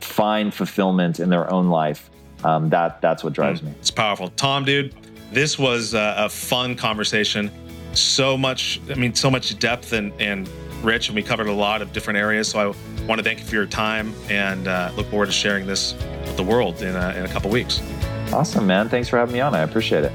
[0.00, 2.10] find fulfillment in their own life.
[2.44, 3.74] Um, that that's what drives mm, me.
[3.78, 4.94] It's powerful, Tom, dude.
[5.32, 7.50] This was a, a fun conversation.
[7.92, 10.48] So much, I mean, so much depth and and
[10.82, 12.48] rich, and we covered a lot of different areas.
[12.48, 12.66] So I
[13.06, 16.36] want to thank you for your time and uh, look forward to sharing this with
[16.36, 17.80] the world in a, in a couple weeks.
[18.32, 18.88] Awesome, man.
[18.88, 19.54] Thanks for having me on.
[19.54, 20.12] I appreciate it.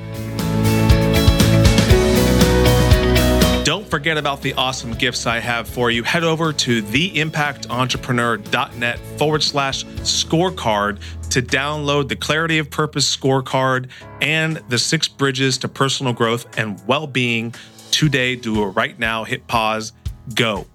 [3.63, 6.03] Don't forget about the awesome gifts I have for you.
[6.03, 10.99] Head over to theimpactentrepreneur.net forward slash scorecard
[11.31, 13.89] to download the Clarity of Purpose scorecard
[14.21, 17.53] and the six bridges to personal growth and well being
[17.91, 18.37] today.
[18.37, 19.25] Do it right now.
[19.25, 19.91] Hit pause
[20.35, 20.65] go.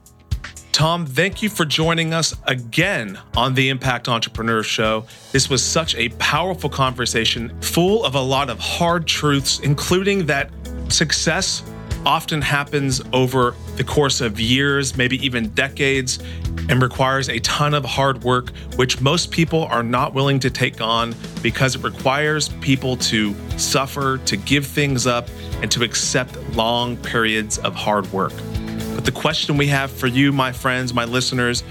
[0.73, 5.05] Tom, thank you for joining us again on the Impact Entrepreneur Show.
[5.31, 10.51] This was such a powerful conversation, full of a lot of hard truths, including that
[10.89, 11.63] success
[12.05, 16.19] often happens over the course of years, maybe even decades,
[16.69, 20.81] and requires a ton of hard work, which most people are not willing to take
[20.81, 25.29] on because it requires people to suffer, to give things up,
[25.61, 28.33] and to accept long periods of hard work.
[28.95, 31.65] But the question we have for you, my friends, my listeners,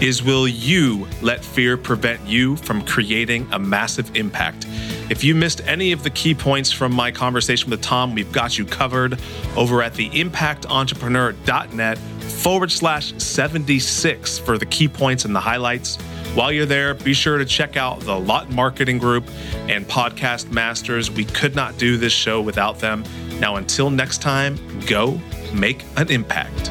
[0.00, 4.66] is will you let fear prevent you from creating a massive impact?
[5.10, 8.56] If you missed any of the key points from my conversation with Tom, we've got
[8.56, 9.20] you covered
[9.56, 15.96] over at the impactentrepreneur.net forward slash 76 for the key points and the highlights.
[16.34, 19.24] While you're there, be sure to check out the Lot Marketing Group
[19.68, 21.10] and Podcast Masters.
[21.10, 23.02] We could not do this show without them.
[23.40, 25.20] Now, until next time, go
[25.52, 26.70] make an impact.